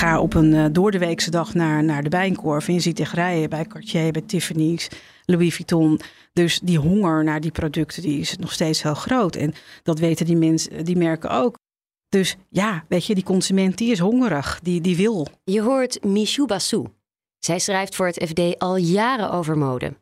ga 0.00 0.20
op 0.20 0.34
een 0.34 0.52
uh, 0.52 0.64
doordeweekse 0.72 1.30
dag 1.30 1.54
naar, 1.54 1.84
naar 1.84 2.02
de 2.02 2.08
Bijenkorf 2.08 2.68
en 2.68 2.74
je 2.74 2.80
ziet 2.80 3.00
echt 3.00 3.12
rijden 3.12 3.50
bij 3.50 3.64
Cartier, 3.64 4.12
bij 4.12 4.22
Tiffany's, 4.22 4.88
Louis 5.24 5.54
Vuitton. 5.54 6.00
Dus 6.32 6.60
die 6.60 6.78
honger 6.78 7.24
naar 7.24 7.40
die 7.40 7.50
producten 7.50 8.02
die 8.02 8.20
is 8.20 8.36
nog 8.36 8.52
steeds 8.52 8.82
heel 8.82 8.94
groot. 8.94 9.36
En 9.36 9.54
dat 9.82 9.98
weten 9.98 10.26
die, 10.26 10.36
mensen, 10.36 10.84
die 10.84 10.96
merken 10.96 11.30
ook. 11.30 11.58
Dus 12.08 12.36
ja, 12.48 12.84
weet 12.88 13.06
je, 13.06 13.14
die 13.14 13.24
consument 13.24 13.78
die 13.78 13.90
is 13.90 13.98
hongerig, 13.98 14.60
die, 14.62 14.80
die 14.80 14.96
wil. 14.96 15.26
Je 15.44 15.62
hoort 15.62 16.04
Michou 16.04 16.46
Bassou. 16.46 16.86
Zij 17.38 17.58
schrijft 17.58 17.94
voor 17.94 18.06
het 18.06 18.24
FD 18.28 18.58
al 18.58 18.76
jaren 18.76 19.30
over 19.30 19.58
mode. 19.58 19.96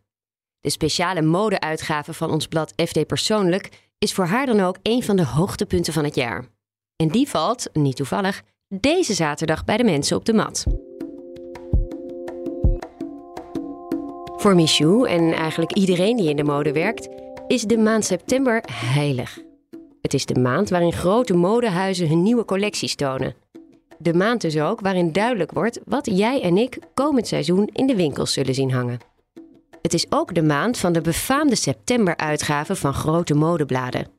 De 0.61 0.71
speciale 0.71 1.23
modeuitgave 1.23 2.13
van 2.13 2.31
ons 2.31 2.47
blad 2.47 2.73
FD 2.77 3.07
Persoonlijk 3.07 3.91
is 3.99 4.13
voor 4.13 4.27
haar 4.27 4.47
dan 4.47 4.61
ook 4.61 4.77
een 4.83 5.03
van 5.03 5.17
de 5.17 5.25
hoogtepunten 5.25 5.93
van 5.93 6.05
het 6.05 6.15
jaar. 6.15 6.45
En 6.97 7.09
die 7.09 7.29
valt, 7.29 7.69
niet 7.73 7.97
toevallig, 7.97 8.43
deze 8.69 9.15
zaterdag 9.15 9.65
bij 9.65 9.77
de 9.77 9.85
mensen 9.85 10.17
op 10.17 10.25
de 10.25 10.33
mat. 10.33 10.65
Voor 14.37 14.55
Michou 14.55 15.09
en 15.09 15.33
eigenlijk 15.33 15.73
iedereen 15.73 16.17
die 16.17 16.29
in 16.29 16.37
de 16.37 16.45
mode 16.45 16.73
werkt, 16.73 17.09
is 17.47 17.63
de 17.63 17.79
maand 17.79 18.05
september 18.05 18.65
heilig. 18.73 19.39
Het 20.01 20.15
is 20.15 20.27
de 20.27 20.41
maand 20.41 20.71
waarin 20.71 20.93
grote 20.93 21.35
modehuizen 21.35 22.09
hun 22.09 22.23
nieuwe 22.23 22.45
collecties 22.45 22.95
tonen. 22.95 23.35
De 23.99 24.15
maand 24.15 24.41
dus 24.41 24.61
ook 24.61 24.81
waarin 24.81 25.13
duidelijk 25.13 25.53
wordt 25.53 25.81
wat 25.85 26.07
jij 26.07 26.43
en 26.43 26.57
ik 26.57 26.79
komend 26.95 27.27
seizoen 27.27 27.69
in 27.73 27.87
de 27.87 27.97
winkels 27.97 28.33
zullen 28.33 28.55
zien 28.55 28.73
hangen. 28.73 28.99
Het 29.83 29.95
is 29.95 30.07
ook 30.11 30.35
de 30.35 30.43
maand 30.43 30.79
van 30.79 30.93
de 30.93 31.01
befaamde 31.01 31.57
septemberuitgave 31.57 32.77
van 32.77 32.95
grote 32.95 33.35
modebladen. 33.35 34.18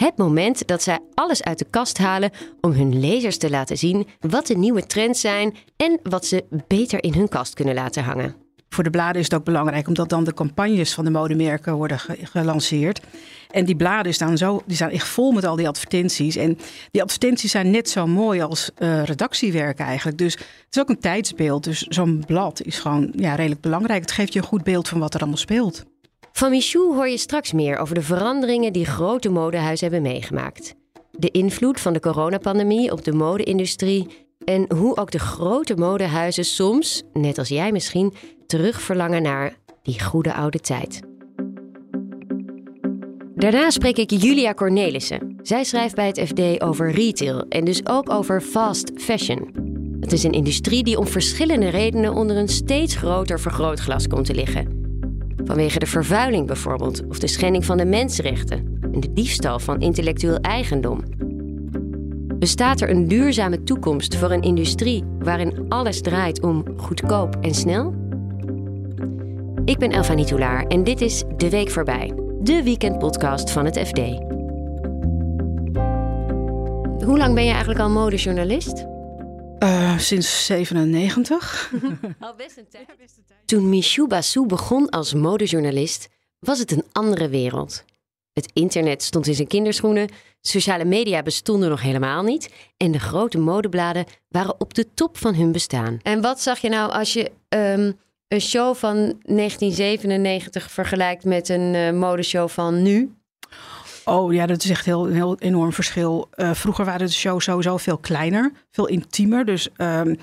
Het 0.00 0.16
moment 0.16 0.66
dat 0.66 0.82
zij 0.82 0.98
alles 1.14 1.42
uit 1.42 1.58
de 1.58 1.66
kast 1.70 1.98
halen 1.98 2.30
om 2.60 2.72
hun 2.72 3.00
lezers 3.00 3.36
te 3.36 3.50
laten 3.50 3.78
zien 3.78 4.06
wat 4.20 4.46
de 4.46 4.56
nieuwe 4.56 4.86
trends 4.86 5.20
zijn 5.20 5.56
en 5.76 6.00
wat 6.02 6.26
ze 6.26 6.44
beter 6.66 7.02
in 7.02 7.12
hun 7.12 7.28
kast 7.28 7.54
kunnen 7.54 7.74
laten 7.74 8.04
hangen. 8.04 8.34
Voor 8.68 8.84
de 8.84 8.90
bladen 8.90 9.20
is 9.20 9.24
het 9.24 9.34
ook 9.34 9.44
belangrijk 9.44 9.88
omdat 9.88 10.08
dan 10.08 10.24
de 10.24 10.34
campagnes 10.34 10.94
van 10.94 11.04
de 11.04 11.10
modemerken 11.10 11.74
worden 11.74 11.98
gelanceerd. 12.22 13.00
En 13.50 13.64
die 13.64 13.76
bladen 13.76 14.14
staan, 14.14 14.38
zo, 14.38 14.62
die 14.66 14.76
staan 14.76 14.90
echt 14.90 15.08
vol 15.08 15.32
met 15.32 15.44
al 15.44 15.56
die 15.56 15.68
advertenties. 15.68 16.36
En 16.36 16.58
die 16.90 17.02
advertenties 17.02 17.50
zijn 17.50 17.70
net 17.70 17.90
zo 17.90 18.06
mooi 18.06 18.40
als 18.40 18.70
uh, 18.78 19.04
redactiewerk 19.04 19.78
eigenlijk. 19.78 20.18
Dus 20.18 20.32
het 20.32 20.66
is 20.70 20.80
ook 20.80 20.88
een 20.88 21.00
tijdsbeeld. 21.00 21.64
Dus 21.64 21.82
zo'n 21.82 22.24
blad 22.26 22.62
is 22.62 22.78
gewoon 22.78 23.12
ja, 23.16 23.34
redelijk 23.34 23.60
belangrijk. 23.60 24.00
Het 24.00 24.12
geeft 24.12 24.32
je 24.32 24.38
een 24.38 24.46
goed 24.46 24.62
beeld 24.62 24.88
van 24.88 24.98
wat 24.98 25.14
er 25.14 25.20
allemaal 25.20 25.38
speelt. 25.38 25.84
Van 26.32 26.50
Michou 26.50 26.94
hoor 26.94 27.08
je 27.08 27.16
straks 27.16 27.52
meer 27.52 27.78
over 27.78 27.94
de 27.94 28.02
veranderingen 28.02 28.72
die 28.72 28.84
grote 28.84 29.28
modehuizen 29.28 29.90
hebben 29.90 30.12
meegemaakt. 30.12 30.74
De 31.10 31.30
invloed 31.30 31.80
van 31.80 31.92
de 31.92 32.00
coronapandemie 32.00 32.92
op 32.92 33.04
de 33.04 33.12
mode-industrie 33.12 34.06
en 34.44 34.72
hoe 34.74 34.96
ook 34.96 35.10
de 35.10 35.18
grote 35.18 35.76
modehuizen 35.76 36.44
soms, 36.44 37.02
net 37.12 37.38
als 37.38 37.48
jij 37.48 37.72
misschien, 37.72 38.14
terugverlangen 38.46 39.22
naar 39.22 39.54
die 39.82 40.02
goede 40.02 40.34
oude 40.34 40.60
tijd. 40.60 41.00
Daarna 43.34 43.70
spreek 43.70 43.96
ik 43.96 44.10
Julia 44.10 44.54
Cornelissen. 44.54 45.38
Zij 45.42 45.64
schrijft 45.64 45.94
bij 45.94 46.06
het 46.06 46.20
FD 46.20 46.62
over 46.62 46.90
retail 46.90 47.44
en 47.48 47.64
dus 47.64 47.86
ook 47.86 48.10
over 48.10 48.40
fast 48.40 48.90
fashion. 48.96 49.68
Het 50.00 50.12
is 50.12 50.22
een 50.22 50.32
industrie 50.32 50.82
die 50.82 50.98
om 50.98 51.06
verschillende 51.06 51.68
redenen 51.68 52.14
onder 52.14 52.36
een 52.36 52.48
steeds 52.48 52.96
groter 52.96 53.40
vergrootglas 53.40 54.06
komt 54.06 54.26
te 54.26 54.34
liggen. 54.34 54.79
Vanwege 55.44 55.78
de 55.78 55.86
vervuiling 55.86 56.46
bijvoorbeeld, 56.46 57.06
of 57.08 57.18
de 57.18 57.26
schending 57.26 57.64
van 57.64 57.76
de 57.76 57.84
mensenrechten 57.84 58.78
en 58.92 59.00
de 59.00 59.12
diefstal 59.12 59.58
van 59.58 59.80
intellectueel 59.80 60.38
eigendom. 60.38 61.00
Bestaat 62.38 62.80
er 62.80 62.90
een 62.90 63.08
duurzame 63.08 63.62
toekomst 63.62 64.16
voor 64.16 64.30
een 64.30 64.42
industrie 64.42 65.04
waarin 65.18 65.64
alles 65.68 66.00
draait 66.00 66.42
om 66.42 66.64
goedkoop 66.76 67.36
en 67.40 67.54
snel? 67.54 67.94
Ik 69.64 69.78
ben 69.78 69.90
Elfa 69.90 70.14
Nitoulaar 70.14 70.66
en 70.66 70.84
dit 70.84 71.00
is 71.00 71.24
De 71.36 71.50
Week 71.50 71.70
Voorbij, 71.70 72.12
de 72.40 72.62
weekendpodcast 72.62 73.50
van 73.50 73.64
het 73.64 73.78
FD. 73.78 73.98
Hoe 77.04 77.18
lang 77.18 77.34
ben 77.34 77.44
je 77.44 77.50
eigenlijk 77.50 77.80
al 77.80 77.90
modejournalist? 77.90 78.86
Uh, 79.62 79.98
sinds 79.98 80.46
97. 80.46 81.72
al 82.20 82.34
best 82.36 82.56
een 82.56 82.68
tijd. 82.68 82.86
Toen 83.44 83.68
Michou 83.68 84.08
Bassou 84.08 84.46
begon 84.46 84.88
als 84.88 85.14
modejournalist, 85.14 86.08
was 86.38 86.58
het 86.58 86.70
een 86.70 86.84
andere 86.92 87.28
wereld. 87.28 87.84
Het 88.32 88.50
internet 88.52 89.02
stond 89.02 89.26
in 89.26 89.34
zijn 89.34 89.48
kinderschoenen, 89.48 90.08
sociale 90.40 90.84
media 90.84 91.22
bestonden 91.22 91.68
nog 91.68 91.82
helemaal 91.82 92.22
niet 92.22 92.50
en 92.76 92.92
de 92.92 93.00
grote 93.00 93.38
modebladen 93.38 94.04
waren 94.28 94.60
op 94.60 94.74
de 94.74 94.86
top 94.94 95.16
van 95.16 95.34
hun 95.34 95.52
bestaan. 95.52 95.98
En 96.02 96.20
wat 96.20 96.40
zag 96.40 96.58
je 96.58 96.68
nou 96.68 96.92
als 96.92 97.12
je 97.12 97.30
um, 97.48 97.98
een 98.28 98.40
show 98.40 98.74
van 98.74 98.94
1997 98.96 100.70
vergelijkt 100.70 101.24
met 101.24 101.48
een 101.48 101.74
uh, 101.74 101.90
modeshow 101.90 102.48
van 102.48 102.82
nu? 102.82 103.14
Oh 104.10 104.32
ja, 104.32 104.46
dat 104.46 104.64
is 104.64 104.70
echt 104.70 104.84
heel, 104.84 105.06
een 105.06 105.14
heel 105.14 105.38
enorm 105.38 105.72
verschil. 105.72 106.28
Uh, 106.36 106.54
vroeger 106.54 106.84
waren 106.84 107.06
de 107.06 107.12
shows 107.12 107.44
sowieso 107.44 107.76
veel 107.76 107.98
kleiner, 107.98 108.52
veel 108.70 108.86
intiemer. 108.86 109.44
Dus 109.44 109.68
um, 109.76 110.18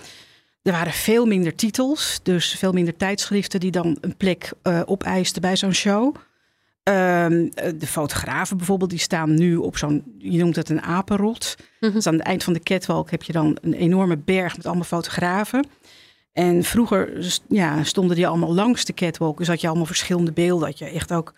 er 0.62 0.72
waren 0.72 0.94
veel 0.94 1.26
minder 1.26 1.56
titels, 1.56 2.20
dus 2.24 2.56
veel 2.58 2.72
minder 2.72 2.96
tijdschriften 2.96 3.60
die 3.60 3.72
dan 3.72 3.98
een 4.02 4.18
plek 4.18 4.52
uh, 4.64 4.82
opeisten 4.86 5.42
bij 5.42 5.56
zo'n 5.56 5.74
show. 5.74 6.16
Um, 6.84 7.50
de 7.54 7.88
fotografen 7.88 8.58
bijvoorbeeld, 8.58 8.90
die 8.90 9.00
staan 9.00 9.34
nu 9.34 9.56
op 9.56 9.78
zo'n, 9.78 10.04
je 10.18 10.38
noemt 10.38 10.56
het 10.56 10.70
een 10.70 10.82
apenrot. 10.82 11.56
Mm 11.80 11.92
Dus 11.92 12.08
aan 12.08 12.14
het 12.14 12.24
eind 12.24 12.44
van 12.44 12.54
de 12.54 12.60
catwalk 12.64 13.12
heb 13.12 13.24
je 13.24 13.34
dan 13.34 13.58
een 13.62 13.74
enorme 13.74 14.18
berg 14.18 14.58
met 14.58 14.66
allemaal 14.66 14.84
fotografen. 14.84 15.68
En 16.34 16.64
vroeger 16.64 17.32
ja, 17.48 17.84
stonden 17.84 18.16
die 18.16 18.28
allemaal 18.28 18.54
langs 18.54 18.86
de 18.86 18.94
catwalk. 18.94 19.38
Dus 19.38 19.48
had 19.48 19.62
je 19.62 19.68
allemaal 19.68 19.86
verschillende 19.86 20.32
beelden. 20.32 20.68
Dat 20.68 20.80
je 20.80 20.86
echt 20.86 21.14
ook. 21.14 21.34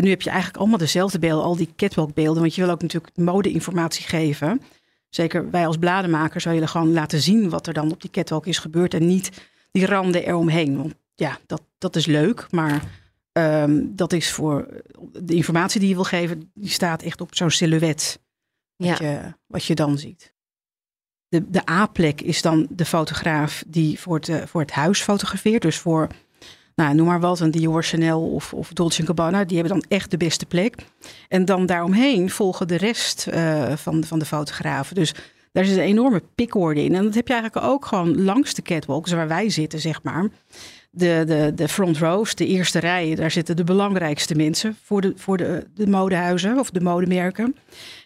En 0.00 0.06
nu 0.06 0.12
heb 0.12 0.22
je 0.22 0.30
eigenlijk 0.30 0.60
allemaal 0.60 0.78
dezelfde 0.78 1.18
beelden, 1.18 1.44
al 1.44 1.56
die 1.56 1.72
catwalkbeelden. 1.76 2.40
Want 2.42 2.54
je 2.54 2.62
wil 2.62 2.70
ook 2.70 2.82
natuurlijk 2.82 3.16
mode-informatie 3.16 4.06
geven. 4.06 4.62
Zeker 5.08 5.50
wij 5.50 5.66
als 5.66 5.76
bladenmakers 5.76 6.44
willen 6.44 6.68
gewoon 6.68 6.92
laten 6.92 7.20
zien 7.20 7.50
wat 7.50 7.66
er 7.66 7.72
dan 7.72 7.90
op 7.90 8.00
die 8.00 8.10
catwalk 8.10 8.46
is 8.46 8.58
gebeurd. 8.58 8.94
En 8.94 9.06
niet 9.06 9.30
die 9.70 9.86
randen 9.86 10.26
eromheen. 10.26 10.76
Want 10.76 10.94
ja, 11.14 11.38
dat, 11.46 11.62
dat 11.78 11.96
is 11.96 12.06
leuk. 12.06 12.46
Maar 12.50 12.82
um, 13.32 13.96
dat 13.96 14.12
is 14.12 14.32
voor 14.32 14.66
de 15.12 15.34
informatie 15.34 15.80
die 15.80 15.88
je 15.88 15.94
wil 15.94 16.04
geven, 16.04 16.50
die 16.54 16.70
staat 16.70 17.02
echt 17.02 17.20
op 17.20 17.34
zo'n 17.34 17.50
silhouet. 17.50 18.20
Wat, 18.76 18.98
ja. 18.98 19.10
je, 19.10 19.34
wat 19.46 19.64
je 19.64 19.74
dan 19.74 19.98
ziet. 19.98 20.34
De, 21.28 21.50
de 21.50 21.70
A-plek 21.70 22.20
is 22.20 22.42
dan 22.42 22.66
de 22.70 22.84
fotograaf 22.84 23.64
die 23.66 24.00
voor 24.00 24.16
het, 24.16 24.28
uh, 24.28 24.42
voor 24.46 24.60
het 24.60 24.70
huis 24.70 25.00
fotografeert. 25.00 25.62
Dus 25.62 25.78
voor, 25.78 26.08
nou, 26.80 26.94
noem 26.94 27.06
maar 27.06 27.20
wat, 27.20 27.40
een 27.40 27.50
Dior 27.50 27.82
Chanel 27.82 28.30
of, 28.30 28.54
of 28.54 28.72
Dolce 28.72 29.06
Gabbana. 29.06 29.44
Die 29.44 29.58
hebben 29.58 29.78
dan 29.78 29.84
echt 29.88 30.10
de 30.10 30.16
beste 30.16 30.46
plek. 30.46 30.74
En 31.28 31.44
dan 31.44 31.66
daaromheen 31.66 32.30
volgen 32.30 32.68
de 32.68 32.76
rest 32.76 33.26
uh, 33.34 33.72
van, 33.76 34.04
van 34.04 34.18
de 34.18 34.24
fotografen. 34.24 34.94
Dus 34.94 35.14
daar 35.52 35.64
zit 35.64 35.76
een 35.76 35.82
enorme 35.82 36.22
pikorde 36.34 36.84
in. 36.84 36.94
En 36.94 37.04
dat 37.04 37.14
heb 37.14 37.28
je 37.28 37.32
eigenlijk 37.32 37.66
ook 37.66 37.86
gewoon 37.86 38.22
langs 38.22 38.54
de 38.54 38.62
catwalks 38.62 39.12
waar 39.12 39.28
wij 39.28 39.50
zitten, 39.50 39.80
zeg 39.80 40.02
maar. 40.02 40.28
De, 40.90 41.22
de, 41.26 41.52
de 41.54 41.68
front 41.68 41.98
rows, 41.98 42.34
de 42.34 42.46
eerste 42.46 42.78
rijen, 42.78 43.16
daar 43.16 43.30
zitten 43.30 43.56
de 43.56 43.64
belangrijkste 43.64 44.34
mensen 44.34 44.76
voor 44.82 45.00
de, 45.00 45.12
voor 45.16 45.36
de, 45.36 45.66
de 45.74 45.86
modehuizen 45.86 46.58
of 46.58 46.70
de 46.70 46.80
modemerken. 46.80 47.56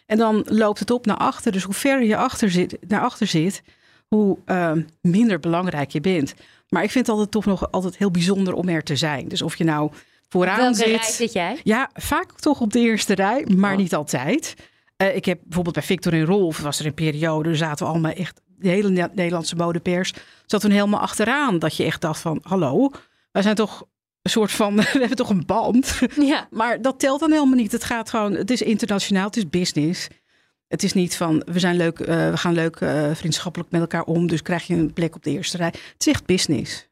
En 0.05 0.17
dan 0.17 0.45
loopt 0.49 0.79
het 0.79 0.91
op 0.91 1.05
naar 1.05 1.17
achter. 1.17 1.51
Dus 1.51 1.63
hoe 1.63 1.73
verder 1.73 2.07
je 2.07 2.17
achter 2.17 2.51
zit, 2.51 2.77
naar 2.87 3.01
achter 3.01 3.27
zit, 3.27 3.63
hoe 4.07 4.37
uh, 4.45 4.71
minder 5.01 5.39
belangrijk 5.39 5.89
je 5.91 6.01
bent. 6.01 6.33
Maar 6.69 6.83
ik 6.83 6.91
vind 6.91 7.07
het 7.07 7.15
altijd 7.15 7.31
toch 7.31 7.45
nog 7.45 7.71
altijd 7.71 7.97
heel 7.97 8.11
bijzonder 8.11 8.53
om 8.53 8.69
er 8.69 8.83
te 8.83 8.95
zijn. 8.95 9.27
Dus 9.27 9.41
of 9.41 9.55
je 9.55 9.63
nou 9.63 9.91
vooraan 10.29 10.57
Welke 10.57 10.75
zit. 10.75 10.87
rij 10.87 11.11
zit 11.11 11.33
jij? 11.33 11.59
Ja, 11.63 11.89
vaak 11.93 12.39
toch 12.39 12.61
op 12.61 12.73
de 12.73 12.79
eerste 12.79 13.15
rij, 13.15 13.47
maar 13.55 13.71
oh. 13.71 13.77
niet 13.77 13.95
altijd. 13.95 14.55
Uh, 14.97 15.15
ik 15.15 15.25
heb 15.25 15.39
bijvoorbeeld 15.43 15.75
bij 15.75 15.83
Victor 15.83 16.13
en 16.13 16.25
Rolf 16.25 16.59
was 16.59 16.79
er 16.79 16.85
een 16.85 16.93
periode, 16.93 17.55
zaten 17.55 17.85
we 17.85 17.91
allemaal 17.91 18.11
echt, 18.11 18.41
de 18.45 18.69
hele 18.69 19.09
Nederlandse 19.13 19.55
modepers 19.55 20.13
zat 20.45 20.61
toen 20.61 20.71
helemaal 20.71 20.99
achteraan. 20.99 21.59
Dat 21.59 21.75
je 21.75 21.83
echt 21.83 22.01
dacht 22.01 22.19
van, 22.19 22.39
hallo, 22.41 22.91
wij 23.31 23.41
zijn 23.41 23.55
toch 23.55 23.85
een 24.21 24.31
soort 24.31 24.51
van, 24.51 24.75
we 24.75 24.81
hebben 24.91 25.15
toch 25.15 25.29
een 25.29 25.45
band. 25.45 25.99
Ja. 26.19 26.47
maar 26.51 26.81
dat 26.81 26.99
telt 26.99 27.19
dan 27.19 27.31
helemaal 27.31 27.57
niet. 27.57 27.71
Het 27.71 27.83
gaat 27.83 28.09
gewoon, 28.09 28.33
het 28.33 28.51
is 28.51 28.61
internationaal, 28.61 29.25
het 29.25 29.37
is 29.37 29.49
business. 29.49 30.07
Het 30.67 30.83
is 30.83 30.93
niet 30.93 31.15
van, 31.15 31.43
we, 31.45 31.59
zijn 31.59 31.75
leuk, 31.75 31.99
uh, 31.99 32.07
we 32.07 32.37
gaan 32.37 32.53
leuk 32.53 32.79
uh, 32.79 33.15
vriendschappelijk 33.15 33.71
met 33.71 33.81
elkaar 33.81 34.03
om, 34.03 34.27
dus 34.27 34.41
krijg 34.41 34.67
je 34.67 34.75
een 34.75 34.93
plek 34.93 35.15
op 35.15 35.23
de 35.23 35.31
eerste 35.31 35.57
rij. 35.57 35.67
Het 35.67 35.95
is 35.97 36.07
echt 36.07 36.25
business. 36.25 36.87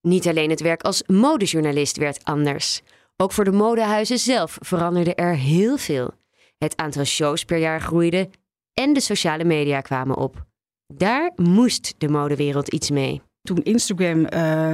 Niet 0.00 0.28
alleen 0.28 0.50
het 0.50 0.60
werk 0.60 0.82
als 0.82 1.02
modejournalist 1.06 1.96
werd 1.96 2.24
anders. 2.24 2.80
Ook 3.16 3.32
voor 3.32 3.44
de 3.44 3.52
modehuizen 3.52 4.18
zelf 4.18 4.58
veranderde 4.60 5.14
er 5.14 5.36
heel 5.36 5.76
veel. 5.76 6.10
Het 6.58 6.76
aantal 6.76 7.04
shows 7.04 7.44
per 7.44 7.58
jaar 7.58 7.80
groeide 7.80 8.28
en 8.74 8.92
de 8.92 9.00
sociale 9.00 9.44
media 9.44 9.80
kwamen 9.80 10.16
op. 10.16 10.46
Daar 10.86 11.32
moest 11.36 11.94
de 11.98 12.08
modewereld 12.08 12.68
iets 12.68 12.90
mee. 12.90 13.22
Toen 13.42 13.62
Instagram 13.62 14.18
uh, 14.18 14.28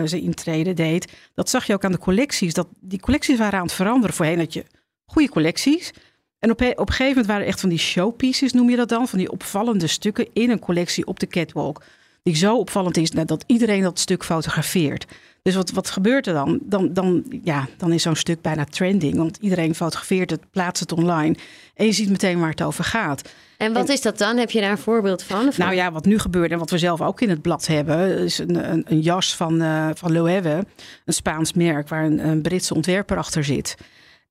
zijn 0.05 0.23
intrede 0.23 0.73
deed, 0.73 1.13
dat 1.35 1.51
zag 1.51 1.67
je 1.67 1.73
ook 1.73 1.85
aan 1.85 1.93
de 1.93 1.99
collecties. 1.99 2.55
Dat 2.55 2.69
die 2.81 3.01
collecties 3.01 3.39
waren 3.39 3.59
aan 3.59 3.65
het 3.65 3.75
veranderen. 3.75 4.15
Voorheen 4.15 4.39
had 4.39 4.53
je 4.53 4.65
goede 5.05 5.29
collecties. 5.29 5.93
En 6.39 6.51
op, 6.51 6.61
op 6.61 6.79
een 6.79 6.87
gegeven 6.87 7.09
moment 7.09 7.27
waren 7.27 7.47
echt 7.47 7.61
van 7.61 7.69
die 7.69 7.79
showpieces, 7.79 8.53
noem 8.53 8.71
je 8.71 8.77
dat 8.77 8.89
dan? 8.89 9.09
Van 9.09 9.19
die 9.19 9.31
opvallende 9.31 9.87
stukken 9.87 10.27
in 10.33 10.51
een 10.51 10.59
collectie 10.59 11.07
op 11.07 11.21
de 11.21 11.27
catwalk. 11.27 11.83
die 12.23 12.37
zo 12.37 12.59
opvallend 12.59 12.97
is 12.97 13.11
nou, 13.11 13.27
dat 13.27 13.45
iedereen 13.47 13.83
dat 13.83 13.99
stuk 13.99 14.25
fotografeert. 14.25 15.07
Dus 15.47 15.55
wat, 15.55 15.71
wat 15.71 15.91
gebeurt 15.91 16.27
er 16.27 16.35
dan? 16.35 16.59
Dan, 16.63 16.93
dan, 16.93 17.25
ja, 17.43 17.69
dan 17.77 17.93
is 17.93 18.03
zo'n 18.03 18.17
stuk 18.17 18.41
bijna 18.41 18.65
trending. 18.65 19.17
Want 19.17 19.39
iedereen 19.41 19.75
fotografeert 19.75 20.31
het, 20.31 20.51
plaatst 20.51 20.81
het 20.81 20.93
online. 20.93 21.37
En 21.75 21.87
je 21.87 21.93
ziet 21.93 22.11
meteen 22.11 22.39
waar 22.39 22.51
het 22.51 22.63
over 22.63 22.85
gaat. 22.85 23.23
En 23.57 23.73
wat 23.73 23.89
is 23.89 24.01
dat 24.01 24.19
dan? 24.19 24.37
Heb 24.37 24.51
je 24.51 24.61
daar 24.61 24.71
een 24.71 24.79
voorbeeld 24.79 25.23
van? 25.23 25.53
Nou 25.57 25.75
ja, 25.75 25.93
wat 25.93 26.05
nu 26.05 26.19
gebeurt 26.19 26.51
en 26.51 26.59
wat 26.59 26.71
we 26.71 26.79
zelf 26.79 27.01
ook 27.01 27.21
in 27.21 27.29
het 27.29 27.43
blad 27.43 27.67
hebben, 27.67 28.19
is 28.19 28.39
een, 28.39 28.73
een, 28.73 28.85
een 28.89 29.01
jas 29.01 29.37
van, 29.37 29.63
uh, 29.63 29.89
van 29.95 30.13
Loewe, 30.13 30.65
een 31.05 31.13
Spaans 31.13 31.53
merk 31.53 31.89
waar 31.89 32.05
een, 32.05 32.29
een 32.29 32.43
Britse 32.43 32.75
ontwerper 32.75 33.17
achter 33.17 33.45
zit. 33.45 33.77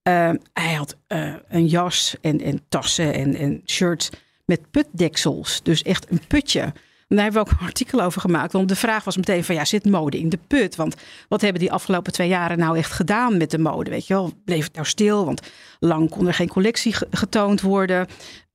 Uh, 0.07 0.30
hij 0.54 0.74
had 0.74 0.96
uh, 1.07 1.34
een 1.48 1.68
jas 1.68 2.16
en, 2.22 2.42
en 2.42 2.62
tassen 2.69 3.13
en, 3.13 3.36
en 3.36 3.62
shirts 3.66 4.10
met 4.46 4.72
putdeksels. 4.72 5.63
Dus 5.63 5.84
echt 5.84 6.12
een 6.12 6.22
putje. 6.28 6.74
En 7.07 7.16
daar 7.16 7.24
hebben 7.24 7.44
we 7.44 7.50
ook 7.50 7.60
een 7.60 7.68
artikel 7.68 8.02
over 8.02 8.22
gemaakt. 8.22 8.54
Want 8.54 8.69
de 8.69 8.75
vraag 8.75 9.04
was 9.04 9.18
meteen 9.18 9.44
van 9.44 9.56
ja, 9.56 9.66
zit 9.66 9.86
mode 9.86 10.19
in 10.19 10.30
de 10.30 10.40
put? 10.48 10.75
Want 10.75 10.96
wat 11.28 11.42
hebben 11.42 11.62
die 11.62 11.72
afgelopen 11.72 12.13
twee 12.13 12.28
jaren 12.28 12.57
nou 12.57 12.78
echt 12.78 12.92
gedaan 12.92 13.38
met 13.38 13.52
de 13.52 13.57
mode? 13.57 13.90
Weet 13.90 14.07
je 14.07 14.13
wel, 14.13 14.34
bleef 14.46 14.63
het 14.63 14.74
nou 14.74 14.86
stil? 14.88 15.25
Want 15.25 15.42
lang 15.80 16.10
kon 16.10 16.28
er 16.28 16.34
geen 16.34 16.48
collectie 16.48 16.96
getoond 17.12 17.62
worden. 17.62 18.08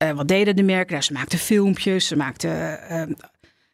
Uh, 0.03 0.11
wat 0.11 0.29
deden 0.29 0.56
de 0.56 0.62
merken? 0.62 0.93
Nou, 0.93 1.05
ze 1.05 1.12
maakten 1.12 1.38
filmpjes, 1.38 2.06
ze 2.06 2.17
maakten 2.17 2.81
uh, 2.91 3.03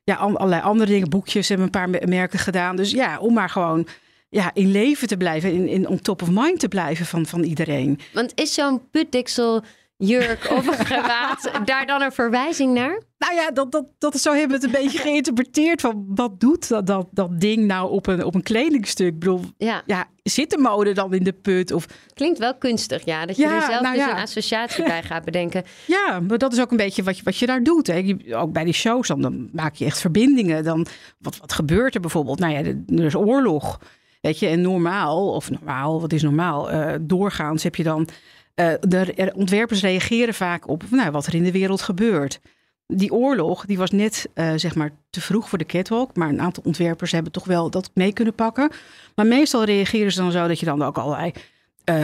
ja, 0.05 0.15
allerlei 0.15 0.63
andere 0.63 0.91
dingen. 0.91 1.09
Boekjes 1.09 1.49
hebben 1.49 1.67
een 1.67 1.73
paar 1.73 2.09
merken 2.09 2.39
gedaan. 2.39 2.77
Dus 2.77 2.91
ja, 2.91 3.19
om 3.19 3.35
maar 3.35 3.51
gewoon 3.51 3.87
ja, 4.29 4.51
in 4.55 4.71
leven 4.71 5.09
te 5.09 5.17
blijven, 5.17 5.53
in, 5.53 5.69
in 5.69 5.89
on 5.89 6.01
top 6.01 6.23
of 6.23 6.29
mind 6.31 6.61
te 6.61 6.69
blijven 6.69 7.07
van, 7.07 7.27
van 7.27 7.43
iedereen. 7.43 7.99
Want 8.13 8.33
is 8.35 8.55
zo'n 8.55 8.91
putdeksel 8.91 9.63
jurk 9.97 10.51
of 10.51 10.67
een 10.67 10.87
gewaad 10.97 11.51
daar 11.65 11.87
dan 11.87 12.03
een 12.03 12.13
verwijzing 12.13 12.75
naar? 12.75 13.03
Nou 13.19 13.35
ja, 13.35 13.51
dat, 13.51 13.73
dat, 13.73 13.85
dat 13.99 14.15
is 14.15 14.23
zo 14.23 14.33
hebben 14.33 14.61
we 14.61 14.67
het 14.67 14.75
een 14.75 14.83
beetje 14.83 14.99
geïnterpreteerd 14.99 15.81
van 15.81 16.05
wat 16.09 16.41
doet 16.41 16.69
dat, 16.69 16.87
dat, 16.87 17.07
dat 17.11 17.41
ding 17.41 17.67
nou 17.67 17.91
op 17.91 18.07
een, 18.07 18.25
op 18.25 18.35
een 18.35 18.43
kledingstuk? 18.43 19.07
Ik 19.07 19.19
bedoel, 19.19 19.41
ja. 19.57 19.83
ja 19.87 20.07
zit 20.23 20.51
de 20.51 20.59
mode 20.59 20.93
dan 20.93 21.15
in 21.15 21.23
de 21.23 21.33
put? 21.33 21.73
Of... 21.73 21.87
Klinkt 22.15 22.39
wel 22.39 22.55
kunstig, 22.55 23.05
ja. 23.05 23.27
Dat 23.27 23.37
je 23.37 23.47
er 23.47 23.63
zelf 23.63 23.81
nou 23.81 23.97
dus 23.97 24.07
een 24.07 24.13
associatie 24.13 24.85
bij 24.85 25.03
gaat 25.03 25.25
bedenken. 25.25 25.65
Ja, 25.87 26.21
maar 26.21 26.39
dat 26.39 26.53
is 26.53 26.61
ook 26.61 26.71
een 26.71 26.77
beetje 26.77 27.03
wat 27.03 27.17
je, 27.17 27.23
wat 27.23 27.37
je 27.37 27.47
daar 27.47 27.63
doet. 27.63 27.87
Hè. 27.87 28.17
Ook 28.31 28.53
bij 28.53 28.65
die 28.65 28.73
shows, 28.73 29.09
dan, 29.09 29.21
dan 29.21 29.49
maak 29.53 29.75
je 29.75 29.85
echt 29.85 30.01
verbindingen. 30.01 30.65
Dan, 30.65 30.87
wat, 31.19 31.37
wat 31.37 31.53
gebeurt 31.53 31.95
er 31.95 32.01
bijvoorbeeld? 32.01 32.39
Nou 32.39 32.53
ja, 32.53 32.59
er 32.97 33.05
is 33.05 33.15
oorlog. 33.15 33.79
Weet 34.27 34.39
je, 34.39 34.47
en 34.47 34.61
normaal, 34.61 35.33
of 35.33 35.51
normaal, 35.51 36.01
wat 36.01 36.13
is 36.13 36.23
normaal? 36.23 36.73
Uh, 36.73 36.93
doorgaans 37.01 37.63
heb 37.63 37.75
je 37.75 37.83
dan 37.83 38.09
uh, 38.55 38.73
de 38.81 39.33
ontwerpers 39.35 39.81
reageren 39.81 40.35
vaak 40.35 40.69
op 40.69 40.83
nou, 40.91 41.11
wat 41.11 41.27
er 41.27 41.35
in 41.35 41.43
de 41.43 41.53
wereld 41.53 41.83
gebeurt. 41.83 42.41
Die 42.87 43.13
oorlog 43.13 43.67
die 43.67 43.79
was 43.79 43.91
net 43.91 44.29
uh, 44.35 44.53
zeg 44.57 44.75
maar 44.75 44.91
te 45.11 45.21
vroeg 45.21 45.49
voor 45.49 45.59
de 45.59 45.67
catwalk. 45.67 46.17
Maar 46.17 46.29
een 46.29 46.41
aantal 46.41 46.63
ontwerpers 46.67 47.13
hebben 47.13 47.33
toch 47.33 47.45
wel 47.45 47.71
dat 47.71 47.91
mee 47.95 48.13
kunnen 48.13 48.35
pakken. 48.35 48.71
Maar 49.15 49.27
meestal 49.27 49.65
reageren 49.65 50.13
ze 50.13 50.21
dan 50.21 50.33
zo 50.33 50.49
dat 50.49 50.61
je 50.61 50.67
dan 50.67 50.83
ook 50.83 50.99
allerlei 50.99 51.33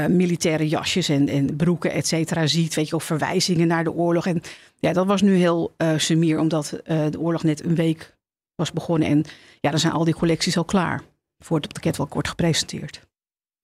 militaire 0.09 0.69
jasjes 0.69 1.09
en, 1.09 1.29
en 1.29 1.57
broeken, 1.57 1.93
et 1.93 2.07
cetera, 2.07 2.47
ziet. 2.47 2.75
Weet 2.75 2.89
je, 2.89 2.95
of 2.95 3.05
verwijzingen 3.05 3.67
naar 3.67 3.85
de 3.85 3.93
oorlog. 3.93 4.27
En 4.27 4.43
ja, 4.79 4.93
dat 4.93 5.07
was 5.07 5.23
nu 5.23 5.35
heel 5.35 5.75
uh, 5.79 5.89
sumier, 5.97 6.39
omdat 6.39 6.81
de 6.85 7.21
oorlog 7.21 7.43
net 7.43 7.65
een 7.65 7.75
week 7.75 8.15
was 8.55 8.73
begonnen. 8.73 9.09
En 9.09 9.25
ja, 9.61 9.71
dan 9.71 9.79
zijn 9.79 9.93
al 9.93 10.05
die 10.05 10.15
collecties 10.15 10.57
al 10.57 10.65
klaar 10.65 11.03
voordat 11.43 11.75
de 11.75 11.81
catwalk 11.81 12.13
wordt 12.13 12.29
gepresenteerd. 12.29 13.01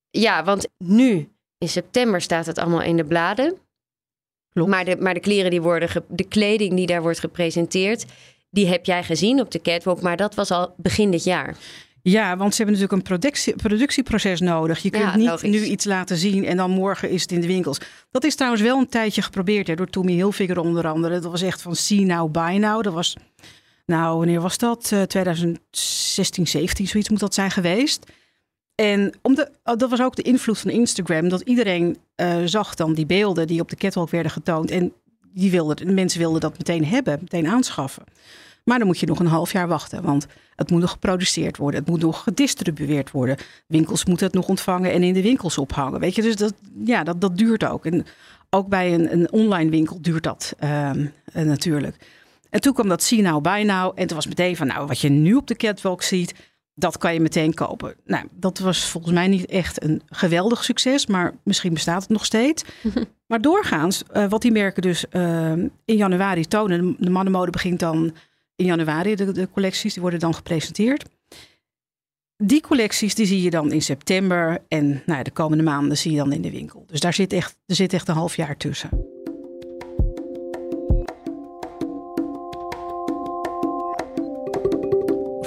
Ja, 0.09 0.43
want 0.43 0.67
nu 0.77 1.29
in 1.57 1.69
september 1.69 2.21
staat 2.21 2.45
het 2.45 2.57
allemaal 2.57 2.81
in 2.81 2.97
de 2.97 3.05
bladen. 3.05 3.57
Klopt. 4.49 4.69
Maar 4.69 4.85
de, 4.85 4.97
maar 4.99 5.13
de 5.13 5.19
kleren 5.19 5.51
die 5.51 5.61
worden, 5.61 6.03
de 6.07 6.27
kleding 6.27 6.75
die 6.75 6.87
daar 6.87 7.01
wordt 7.01 7.19
gepresenteerd, 7.19 8.05
die 8.49 8.67
heb 8.67 8.85
jij 8.85 9.03
gezien 9.03 9.39
op 9.39 9.51
de 9.51 9.61
catwalk, 9.61 10.01
maar 10.01 10.17
dat 10.17 10.35
was 10.35 10.51
al 10.51 10.73
begin 10.77 11.11
dit 11.11 11.23
jaar. 11.23 11.55
Ja, 12.01 12.37
want 12.37 12.55
ze 12.55 12.63
hebben 12.63 12.79
natuurlijk 12.79 12.91
een 12.91 13.17
productie, 13.17 13.55
productieproces 13.55 14.39
nodig. 14.39 14.79
Je 14.79 14.89
kunt 14.89 15.03
ja, 15.03 15.15
niet 15.15 15.27
logisch. 15.27 15.49
nu 15.49 15.63
iets 15.63 15.85
laten 15.85 16.17
zien 16.17 16.45
en 16.45 16.57
dan 16.57 16.71
morgen 16.71 17.09
is 17.09 17.21
het 17.21 17.31
in 17.31 17.41
de 17.41 17.47
winkels. 17.47 17.79
Dat 18.11 18.23
is 18.23 18.35
trouwens 18.35 18.61
wel 18.63 18.77
een 18.77 18.89
tijdje 18.89 19.21
geprobeerd 19.21 19.67
hè, 19.67 19.75
door 19.75 19.89
Tommy 19.89 20.11
Hilfiger 20.11 20.59
onder 20.59 20.87
andere. 20.87 21.19
Dat 21.19 21.31
was 21.31 21.41
echt 21.41 21.61
van 21.61 21.75
see 21.75 22.05
now, 22.05 22.31
buy 22.31 22.57
now. 22.57 22.83
Dat 22.83 22.93
was, 22.93 23.15
nou, 23.89 24.17
wanneer 24.17 24.41
was 24.41 24.57
dat? 24.57 24.91
Uh, 24.93 25.01
2016, 25.01 26.47
17, 26.47 26.87
zoiets 26.87 27.09
moet 27.09 27.19
dat 27.19 27.33
zijn 27.33 27.51
geweest. 27.51 28.11
En 28.75 29.13
om 29.21 29.35
de, 29.35 29.51
oh, 29.63 29.77
dat 29.77 29.89
was 29.89 30.01
ook 30.01 30.15
de 30.15 30.21
invloed 30.21 30.59
van 30.59 30.71
Instagram. 30.71 31.29
Dat 31.29 31.41
iedereen 31.41 31.97
uh, 32.15 32.37
zag 32.45 32.75
dan 32.75 32.93
die 32.93 33.05
beelden 33.05 33.47
die 33.47 33.61
op 33.61 33.69
de 33.69 33.75
catwalk 33.75 34.09
werden 34.09 34.31
getoond. 34.31 34.71
En 34.71 34.93
die 35.33 35.51
wilden, 35.51 35.75
de 35.75 35.93
mensen 35.93 36.19
wilden 36.19 36.41
dat 36.41 36.57
meteen 36.57 36.85
hebben, 36.85 37.19
meteen 37.21 37.47
aanschaffen. 37.47 38.03
Maar 38.63 38.77
dan 38.77 38.87
moet 38.87 38.99
je 38.99 39.05
nog 39.05 39.19
een 39.19 39.25
half 39.25 39.51
jaar 39.51 39.67
wachten. 39.67 40.03
Want 40.03 40.27
het 40.55 40.71
moet 40.71 40.81
nog 40.81 40.91
geproduceerd 40.91 41.57
worden. 41.57 41.79
Het 41.79 41.89
moet 41.89 42.01
nog 42.01 42.23
gedistribueerd 42.23 43.11
worden. 43.11 43.37
Winkels 43.67 44.05
moeten 44.05 44.25
het 44.25 44.35
nog 44.35 44.47
ontvangen 44.47 44.91
en 44.91 45.03
in 45.03 45.13
de 45.13 45.21
winkels 45.21 45.57
ophangen. 45.57 45.99
Weet 45.99 46.15
je, 46.15 46.21
dus 46.21 46.35
dat, 46.35 46.53
ja, 46.85 47.03
dat, 47.03 47.21
dat 47.21 47.37
duurt 47.37 47.65
ook. 47.65 47.85
En 47.85 48.05
ook 48.49 48.67
bij 48.67 48.93
een, 48.93 49.13
een 49.13 49.31
online 49.31 49.69
winkel 49.69 50.01
duurt 50.01 50.23
dat 50.23 50.55
uh, 50.63 50.91
natuurlijk. 51.33 51.95
En 52.49 52.61
toen 52.61 52.73
kwam 52.73 52.87
dat 52.87 53.03
See 53.03 53.21
Now, 53.21 53.41
Buy 53.41 53.63
Now. 53.63 53.91
En 53.95 54.07
toen 54.07 54.15
was 54.15 54.27
meteen 54.27 54.55
van, 54.55 54.67
nou, 54.67 54.87
wat 54.87 54.99
je 54.99 55.09
nu 55.09 55.33
op 55.33 55.47
de 55.47 55.55
catwalk 55.55 56.01
ziet 56.01 56.33
dat 56.79 56.97
kan 56.97 57.13
je 57.13 57.19
meteen 57.19 57.53
kopen. 57.53 57.95
Nou, 58.05 58.25
dat 58.31 58.59
was 58.59 58.85
volgens 58.85 59.13
mij 59.13 59.27
niet 59.27 59.45
echt 59.45 59.83
een 59.83 60.01
geweldig 60.05 60.63
succes, 60.63 61.07
maar 61.07 61.33
misschien 61.43 61.73
bestaat 61.73 62.01
het 62.01 62.11
nog 62.11 62.25
steeds. 62.25 62.63
maar 63.27 63.41
doorgaans, 63.41 64.03
uh, 64.13 64.29
wat 64.29 64.41
die 64.41 64.51
merken 64.51 64.81
dus 64.81 65.05
uh, 65.11 65.51
in 65.85 65.95
januari 65.95 66.45
tonen, 66.45 66.95
de 66.99 67.09
mannenmode 67.09 67.51
begint 67.51 67.79
dan 67.79 68.15
in 68.55 68.65
januari, 68.65 69.15
de, 69.15 69.31
de, 69.31 69.49
collecties, 69.49 69.93
die 69.93 70.01
worden 70.01 70.19
dan 70.19 70.35
gepresenteerd. 70.35 71.05
Die 72.37 72.61
collecties 72.61 73.15
die 73.15 73.25
zie 73.25 73.41
je 73.41 73.49
dan 73.49 73.71
in 73.71 73.81
september 73.81 74.61
en 74.67 75.03
nou, 75.05 75.23
de 75.23 75.31
komende 75.31 75.63
maanden 75.63 75.97
zie 75.97 76.11
je 76.11 76.17
dan 76.17 76.33
in 76.33 76.41
de 76.41 76.51
winkel. 76.51 76.83
Dus 76.87 76.99
daar 76.99 77.13
zit 77.13 77.33
echt, 77.33 77.55
er 77.65 77.75
zit 77.75 77.93
echt 77.93 78.07
een 78.07 78.15
half 78.15 78.35
jaar 78.35 78.57
tussen. 78.57 78.89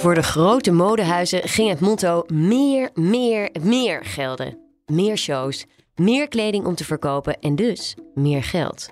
Voor 0.03 0.15
de 0.15 0.23
grote 0.23 0.73
modehuizen 0.73 1.49
ging 1.49 1.69
het 1.69 1.81
motto 1.81 2.25
meer, 2.27 2.91
meer, 2.95 3.51
meer 3.61 4.05
gelden. 4.05 4.59
Meer 4.87 5.17
shows, 5.17 5.67
meer 5.95 6.29
kleding 6.29 6.67
om 6.67 6.75
te 6.75 6.85
verkopen 6.85 7.39
en 7.41 7.55
dus 7.55 7.97
meer 8.15 8.43
geld. 8.43 8.89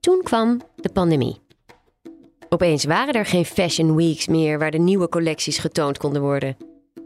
Toen 0.00 0.20
kwam 0.22 0.60
de 0.76 0.88
pandemie. 0.88 1.40
Opeens 2.48 2.84
waren 2.84 3.14
er 3.14 3.26
geen 3.26 3.44
fashion 3.44 3.96
weeks 3.96 4.26
meer 4.26 4.58
waar 4.58 4.70
de 4.70 4.78
nieuwe 4.78 5.08
collecties 5.08 5.58
getoond 5.58 5.98
konden 5.98 6.22
worden. 6.22 6.56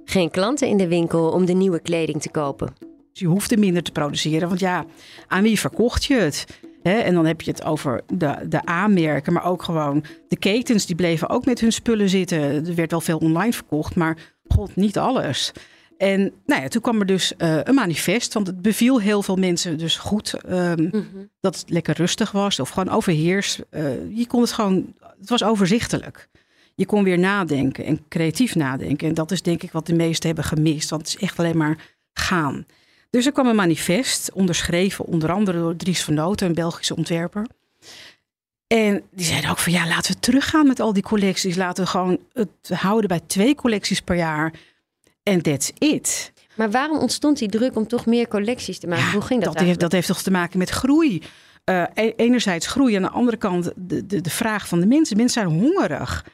Geen 0.05 0.31
klanten 0.31 0.69
in 0.69 0.77
de 0.77 0.89
winkel 0.89 1.31
om 1.31 1.45
de 1.45 1.53
nieuwe 1.53 1.81
kleding 1.81 2.23
te 2.23 2.31
kopen. 2.31 2.75
je 3.13 3.27
hoefde 3.27 3.57
minder 3.57 3.83
te 3.83 3.93
produceren, 3.93 4.49
want 4.49 4.61
ja, 4.61 4.85
aan 5.27 5.43
wie 5.43 5.61
verkocht 5.61 6.05
je 6.05 6.15
het? 6.15 6.47
En 6.91 7.15
dan 7.15 7.27
heb 7.27 7.41
je 7.41 7.51
het 7.51 7.65
over 7.65 8.03
de, 8.07 8.47
de 8.49 8.65
aanmerken, 8.65 9.33
maar 9.33 9.45
ook 9.45 9.63
gewoon 9.63 10.05
de 10.29 10.37
ketens, 10.37 10.87
die 10.87 10.97
bleven 10.97 11.29
ook 11.29 11.45
met 11.45 11.61
hun 11.61 11.73
spullen 11.73 12.09
zitten. 12.09 12.39
Er 12.41 12.75
werd 12.75 12.91
wel 12.91 13.01
veel 13.01 13.19
online 13.19 13.53
verkocht, 13.53 13.95
maar 13.95 14.35
god, 14.49 14.77
niet 14.77 14.99
alles. 14.99 15.53
En 15.99 16.33
nou 16.47 16.63
ja, 16.63 16.69
toen 16.69 16.83
kwam 16.83 17.01
er 17.01 17.07
dus 17.07 17.33
uh, 17.39 17.59
een 17.63 17.75
manifest, 17.75 18.35
want 18.35 18.47
het 18.47 18.63
beviel 18.63 19.01
heel 19.01 19.23
veel 19.23 19.37
mensen 19.37 19.79
dus 19.79 19.97
goed 19.97 20.35
um, 20.49 20.83
mm-hmm. 20.83 21.31
dat 21.41 21.57
het 21.57 21.71
lekker 21.71 21.97
rustig 21.97 22.33
was 22.33 22.61
of 22.61 22.69
gewoon 22.69 22.95
overheers. 22.95 23.61
Uh, 23.71 24.17
je 24.17 24.27
kon 24.27 24.41
het 24.41 24.53
gewoon, 24.53 24.95
het 25.21 25.29
was 25.29 25.45
overzichtelijk. 25.45 26.29
Je 26.75 26.87
kon 26.87 27.05
weer 27.05 27.19
nadenken 27.19 27.85
en 27.85 28.01
creatief 28.09 28.55
nadenken. 28.55 29.09
En 29.09 29.15
dat 29.15 29.31
is 29.31 29.43
denk 29.43 29.63
ik 29.63 29.73
wat 29.73 29.87
de 29.87 29.95
meesten 29.95 30.27
hebben 30.27 30.45
gemist, 30.45 30.91
want 30.91 31.03
het 31.03 31.17
is 31.17 31.23
echt 31.23 31.39
alleen 31.39 31.57
maar 31.57 31.95
gaan. 32.13 32.67
Dus 33.17 33.27
er 33.27 33.33
kwam 33.33 33.47
een 33.47 33.57
manifest, 33.57 34.33
onderschreven 34.33 35.05
onder 35.05 35.33
andere 35.33 35.59
door 35.59 35.77
Dries 35.77 36.03
van 36.03 36.15
Noten, 36.15 36.47
een 36.47 36.55
Belgische 36.55 36.97
ontwerper. 36.97 37.47
En 38.67 39.03
die 39.11 39.25
zeiden 39.25 39.51
ook 39.51 39.59
van 39.59 39.73
ja, 39.73 39.87
laten 39.87 40.13
we 40.13 40.21
teruggaan 40.21 40.67
met 40.67 40.81
al 40.81 40.93
die 40.93 41.03
collecties. 41.03 41.57
Laten 41.57 41.85
we 41.85 41.91
gewoon 41.91 42.19
het 42.33 42.79
houden 42.79 43.09
bij 43.09 43.21
twee 43.27 43.55
collecties 43.55 44.01
per 44.01 44.17
jaar. 44.17 44.53
En 45.23 45.43
that's 45.43 45.73
it. 45.79 46.33
Maar 46.55 46.71
waarom 46.71 46.99
ontstond 46.99 47.39
die 47.39 47.49
druk 47.49 47.77
om 47.77 47.87
toch 47.87 48.07
meer 48.07 48.29
collecties 48.29 48.79
te 48.79 48.87
maken? 48.87 49.13
Hoe 49.13 49.21
ging 49.21 49.43
dat? 49.43 49.53
Dat 49.53 49.63
heeft, 49.63 49.81
dat 49.81 49.93
heeft 49.93 50.07
toch 50.07 50.23
te 50.23 50.31
maken 50.31 50.59
met 50.59 50.71
groei. 50.71 51.23
Uh, 51.65 51.85
enerzijds 52.17 52.67
groei, 52.67 52.95
aan 52.95 53.03
de 53.03 53.11
andere 53.11 53.37
kant 53.37 53.73
de, 53.77 54.07
de, 54.07 54.21
de 54.21 54.31
vraag 54.31 54.69
van 54.69 54.81
de 54.81 54.87
mensen. 54.87 55.17
Mensen 55.17 55.43
zijn 55.43 55.61
hongerig. 55.61 56.25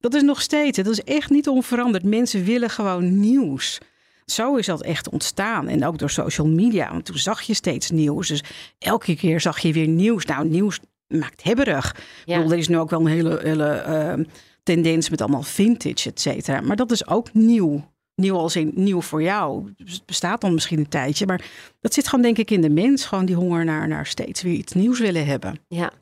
Dat 0.00 0.14
is 0.14 0.22
nog 0.22 0.42
steeds, 0.42 0.76
dat 0.76 0.86
is 0.86 1.02
echt 1.02 1.30
niet 1.30 1.48
onveranderd. 1.48 2.04
Mensen 2.04 2.44
willen 2.44 2.70
gewoon 2.70 3.20
nieuws. 3.20 3.80
Zo 4.26 4.56
is 4.56 4.66
dat 4.66 4.82
echt 4.82 5.08
ontstaan. 5.08 5.68
En 5.68 5.84
ook 5.84 5.98
door 5.98 6.10
social 6.10 6.46
media. 6.46 6.90
Want 6.90 7.04
toen 7.04 7.18
zag 7.18 7.42
je 7.42 7.54
steeds 7.54 7.90
nieuws. 7.90 8.28
Dus 8.28 8.42
elke 8.78 9.16
keer 9.16 9.40
zag 9.40 9.58
je 9.58 9.72
weer 9.72 9.88
nieuws. 9.88 10.24
Nou, 10.24 10.48
nieuws 10.48 10.80
maakt 11.06 11.42
hebberig. 11.42 11.96
Ja. 12.24 12.36
Bedoel, 12.36 12.52
er 12.52 12.58
is 12.58 12.68
nu 12.68 12.78
ook 12.78 12.90
wel 12.90 13.00
een 13.00 13.06
hele, 13.06 13.40
hele 13.42 13.84
uh, 14.18 14.24
tendens 14.62 15.10
met 15.10 15.20
allemaal 15.20 15.42
vintage, 15.42 16.08
et 16.08 16.20
cetera. 16.20 16.60
Maar 16.60 16.76
dat 16.76 16.90
is 16.90 17.06
ook 17.06 17.32
nieuw. 17.32 17.92
Nieuw 18.14 18.36
als 18.36 18.56
in 18.56 18.72
nieuw 18.74 19.00
voor 19.00 19.22
jou. 19.22 19.72
Dus 19.76 19.92
het 19.92 20.06
bestaat 20.06 20.40
dan 20.40 20.54
misschien 20.54 20.78
een 20.78 20.88
tijdje. 20.88 21.26
Maar 21.26 21.44
dat 21.80 21.94
zit 21.94 22.08
gewoon 22.08 22.24
denk 22.24 22.38
ik 22.38 22.50
in 22.50 22.60
de 22.60 22.70
mens. 22.70 23.04
Gewoon 23.04 23.24
die 23.24 23.34
honger 23.34 23.64
naar, 23.64 23.88
naar 23.88 24.06
steeds 24.06 24.42
weer 24.42 24.54
iets 24.54 24.72
nieuws 24.72 25.00
willen 25.00 25.26
hebben. 25.26 25.58
Ja. 25.68 25.92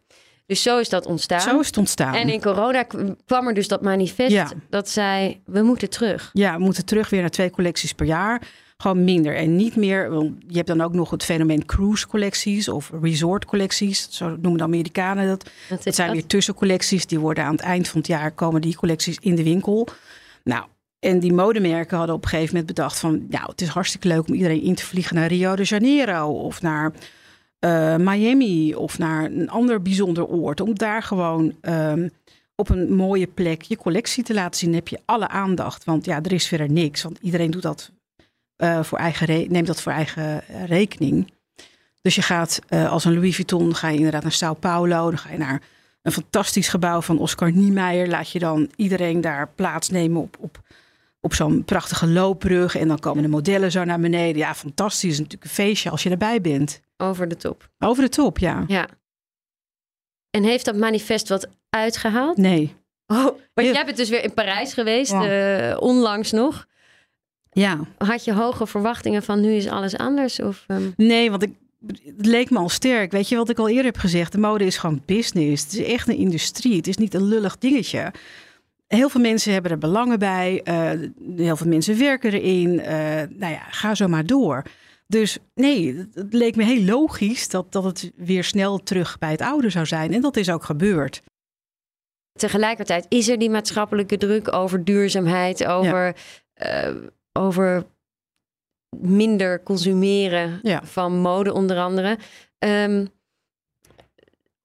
Dus 0.46 0.62
zo 0.62 0.78
is 0.78 0.88
dat 0.88 1.06
ontstaan. 1.06 1.40
Zo 1.40 1.60
is 1.60 1.66
het 1.66 1.76
ontstaan. 1.76 2.14
En 2.14 2.28
in 2.28 2.40
corona 2.40 2.86
kwam 3.26 3.48
er 3.48 3.54
dus 3.54 3.68
dat 3.68 3.82
manifest 3.82 4.54
dat 4.70 4.88
zei, 4.88 5.42
we 5.44 5.62
moeten 5.62 5.90
terug. 5.90 6.30
Ja, 6.32 6.56
we 6.56 6.62
moeten 6.62 6.84
terug 6.84 7.10
weer 7.10 7.20
naar 7.20 7.30
twee 7.30 7.50
collecties 7.50 7.92
per 7.92 8.06
jaar. 8.06 8.42
Gewoon 8.76 9.04
minder 9.04 9.36
en 9.36 9.56
niet 9.56 9.76
meer. 9.76 10.10
Want 10.10 10.34
je 10.48 10.56
hebt 10.56 10.66
dan 10.66 10.80
ook 10.80 10.92
nog 10.92 11.10
het 11.10 11.24
fenomeen 11.24 11.64
cruise 11.64 12.06
collecties 12.06 12.68
of 12.68 12.90
resort 13.02 13.44
collecties. 13.44 14.06
Zo 14.10 14.28
noemen 14.28 14.56
de 14.56 14.64
Amerikanen 14.64 15.26
dat. 15.26 15.50
Dat, 15.68 15.94
zijn 15.94 16.12
weer 16.12 16.26
tussencollecties. 16.26 17.06
Die 17.06 17.18
worden 17.18 17.44
aan 17.44 17.52
het 17.52 17.60
eind 17.60 17.88
van 17.88 17.98
het 17.98 18.08
jaar 18.08 18.32
komen 18.32 18.60
die 18.60 18.76
collecties 18.76 19.18
in 19.20 19.34
de 19.34 19.42
winkel. 19.42 19.88
Nou, 20.44 20.64
en 20.98 21.20
die 21.20 21.32
modemerken 21.32 21.96
hadden 21.96 22.14
op 22.14 22.22
een 22.22 22.28
gegeven 22.28 22.54
moment 22.54 22.74
bedacht 22.74 22.98
van... 22.98 23.26
nou, 23.28 23.44
het 23.50 23.60
is 23.60 23.68
hartstikke 23.68 24.08
leuk 24.08 24.28
om 24.28 24.34
iedereen 24.34 24.62
in 24.62 24.74
te 24.74 24.84
vliegen 24.84 25.16
naar 25.16 25.26
Rio 25.26 25.56
de 25.56 25.62
Janeiro... 25.62 26.26
of 26.26 26.62
naar 26.62 26.92
uh, 27.64 27.96
Miami 27.96 28.74
of 28.74 28.98
naar 28.98 29.24
een 29.24 29.50
ander 29.50 29.82
bijzonder 29.82 30.26
oord. 30.26 30.60
Om 30.60 30.74
daar 30.74 31.02
gewoon 31.02 31.54
um, 31.62 32.10
op 32.54 32.68
een 32.68 32.94
mooie 32.94 33.26
plek 33.26 33.62
je 33.62 33.76
collectie 33.76 34.24
te 34.24 34.34
laten 34.34 34.58
zien. 34.58 34.74
heb 34.74 34.88
je 34.88 35.00
alle 35.04 35.28
aandacht. 35.28 35.84
Want 35.84 36.04
ja, 36.04 36.22
er 36.22 36.32
is 36.32 36.48
verder 36.48 36.70
niks. 36.70 37.02
Want 37.02 37.18
iedereen 37.20 37.50
doet 37.50 37.62
dat, 37.62 37.90
uh, 38.56 38.82
voor 38.82 38.98
eigen 38.98 39.52
neemt 39.52 39.66
dat 39.66 39.82
voor 39.82 39.92
eigen 39.92 40.42
rekening. 40.66 41.32
Dus 42.02 42.14
je 42.14 42.22
gaat 42.22 42.58
als 42.68 43.04
een 43.04 43.14
Louis 43.14 43.34
Vuitton, 43.34 43.74
ga 43.74 43.88
je 43.88 43.96
inderdaad 43.96 44.22
naar 44.22 44.32
Sao 44.32 44.54
Paulo. 44.54 45.08
Dan 45.08 45.18
ga 45.18 45.30
je 45.30 45.38
naar 45.38 45.62
een 46.02 46.12
fantastisch 46.12 46.68
gebouw 46.68 47.00
van 47.00 47.18
Oscar 47.18 47.52
Niemeyer. 47.52 48.08
Laat 48.08 48.30
je 48.30 48.38
dan 48.38 48.70
iedereen 48.76 49.20
daar 49.20 49.48
plaatsnemen 49.48 50.22
op, 50.22 50.36
op, 50.40 50.61
op 51.22 51.34
zo'n 51.34 51.64
prachtige 51.64 52.06
loopbrug. 52.06 52.76
En 52.76 52.88
dan 52.88 52.98
komen 52.98 53.22
de 53.22 53.28
modellen 53.28 53.70
zo 53.70 53.84
naar 53.84 54.00
beneden. 54.00 54.36
Ja, 54.36 54.54
fantastisch. 54.54 55.18
Natuurlijk 55.18 55.44
een 55.44 55.50
feestje 55.50 55.90
als 55.90 56.02
je 56.02 56.10
erbij 56.10 56.40
bent. 56.40 56.80
Over 56.96 57.28
de 57.28 57.36
top. 57.36 57.68
Over 57.78 58.02
de 58.02 58.08
top, 58.08 58.38
ja. 58.38 58.64
Ja. 58.66 58.88
En 60.30 60.42
heeft 60.42 60.64
dat 60.64 60.76
manifest 60.76 61.28
wat 61.28 61.48
uitgehaald? 61.70 62.36
Nee. 62.36 62.74
Oh, 63.06 63.24
want 63.54 63.68
jij 63.68 63.84
bent 63.84 63.96
dus 63.96 64.08
weer 64.08 64.24
in 64.24 64.34
Parijs 64.34 64.74
geweest, 64.74 65.12
uh, 65.12 65.76
onlangs 65.78 66.30
nog. 66.30 66.66
Ja. 67.50 67.80
Had 67.98 68.24
je 68.24 68.32
hoge 68.32 68.66
verwachtingen 68.66 69.22
van 69.22 69.40
nu 69.40 69.52
is 69.52 69.68
alles 69.68 69.96
anders? 69.96 70.40
Of, 70.40 70.64
um... 70.68 70.92
Nee, 70.96 71.30
want 71.30 71.42
ik, 71.42 71.54
het 71.86 72.26
leek 72.26 72.50
me 72.50 72.58
al 72.58 72.68
sterk. 72.68 73.12
Weet 73.12 73.28
je 73.28 73.36
wat 73.36 73.48
ik 73.48 73.58
al 73.58 73.68
eerder 73.68 73.84
heb 73.84 73.96
gezegd? 73.96 74.32
De 74.32 74.38
mode 74.38 74.64
is 74.64 74.76
gewoon 74.76 75.02
business. 75.06 75.62
Het 75.62 75.72
is 75.72 75.86
echt 75.86 76.08
een 76.08 76.16
industrie. 76.16 76.76
Het 76.76 76.86
is 76.86 76.96
niet 76.96 77.14
een 77.14 77.24
lullig 77.24 77.58
dingetje. 77.58 78.12
Heel 78.94 79.08
veel 79.08 79.20
mensen 79.20 79.52
hebben 79.52 79.70
er 79.70 79.78
belangen 79.78 80.18
bij. 80.18 80.60
Uh, 80.64 81.08
heel 81.36 81.56
veel 81.56 81.68
mensen 81.68 81.98
werken 81.98 82.32
erin. 82.32 82.72
Uh, 82.72 82.84
nou 83.38 83.52
ja, 83.52 83.62
ga 83.70 83.94
zo 83.94 84.08
maar 84.08 84.26
door. 84.26 84.62
Dus 85.06 85.38
nee, 85.54 86.08
het 86.14 86.32
leek 86.32 86.56
me 86.56 86.64
heel 86.64 86.84
logisch 86.84 87.48
dat, 87.48 87.72
dat 87.72 87.84
het 87.84 88.12
weer 88.16 88.44
snel 88.44 88.78
terug 88.78 89.18
bij 89.18 89.30
het 89.30 89.40
oude 89.40 89.70
zou 89.70 89.86
zijn. 89.86 90.12
En 90.12 90.20
dat 90.20 90.36
is 90.36 90.50
ook 90.50 90.64
gebeurd. 90.64 91.22
Tegelijkertijd 92.38 93.06
is 93.08 93.28
er 93.28 93.38
die 93.38 93.50
maatschappelijke 93.50 94.16
druk 94.16 94.52
over 94.52 94.84
duurzaamheid, 94.84 95.66
over, 95.66 96.16
uh, 96.62 96.94
over 97.32 97.84
minder 98.96 99.62
consumeren 99.62 100.60
van 100.84 101.18
mode 101.18 101.52
onder 101.52 101.78
andere. 101.78 102.18
Um, 102.58 103.08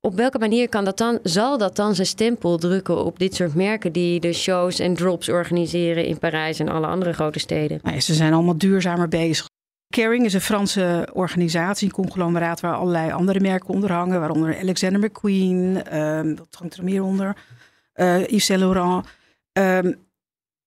op 0.08 0.16
welke 0.16 0.40
manier 0.40 0.70
kan 0.70 0.86
dat 0.86 0.98
dan, 0.98 1.20
zal 1.24 1.58
dat 1.58 1.76
dan 1.76 1.96
zijn 1.96 2.08
stempel 2.08 2.58
drukken 2.58 3.06
op 3.06 3.20
dit 3.20 3.36
soort 3.36 3.56
merken 3.56 3.92
die 3.92 4.20
de 4.20 4.34
shows 4.34 4.80
en 4.80 4.94
drops 4.94 5.30
organiseren 5.30 6.06
in 6.06 6.20
Parijs 6.20 6.60
en 6.60 6.70
alle 6.70 6.88
andere 6.88 7.14
grote 7.14 7.40
steden? 7.40 7.80
Nou 7.84 8.00
ze 8.00 8.14
zijn 8.14 8.34
allemaal 8.34 8.58
duurzamer 8.58 9.08
bezig. 9.08 9.46
Caring 9.90 10.26
is 10.26 10.34
een 10.34 10.42
Franse 10.42 11.10
organisatie, 11.14 11.92
conglomeraat 11.92 12.60
waar 12.60 12.76
allerlei 12.76 13.12
andere 13.12 13.40
merken 13.40 13.70
onder 13.70 13.92
hangen, 13.92 14.20
waaronder 14.20 14.60
Alexander 14.60 15.00
McQueen, 15.00 15.98
um, 15.98 16.36
wat 16.36 16.56
hangt 16.60 16.78
er 16.78 16.84
meer 16.84 17.04
onder, 17.04 17.36
uh, 17.96 18.28
Yves 18.28 18.46
Saint 18.46 18.62
Laurent. 18.62 19.06
Um, 19.60 19.96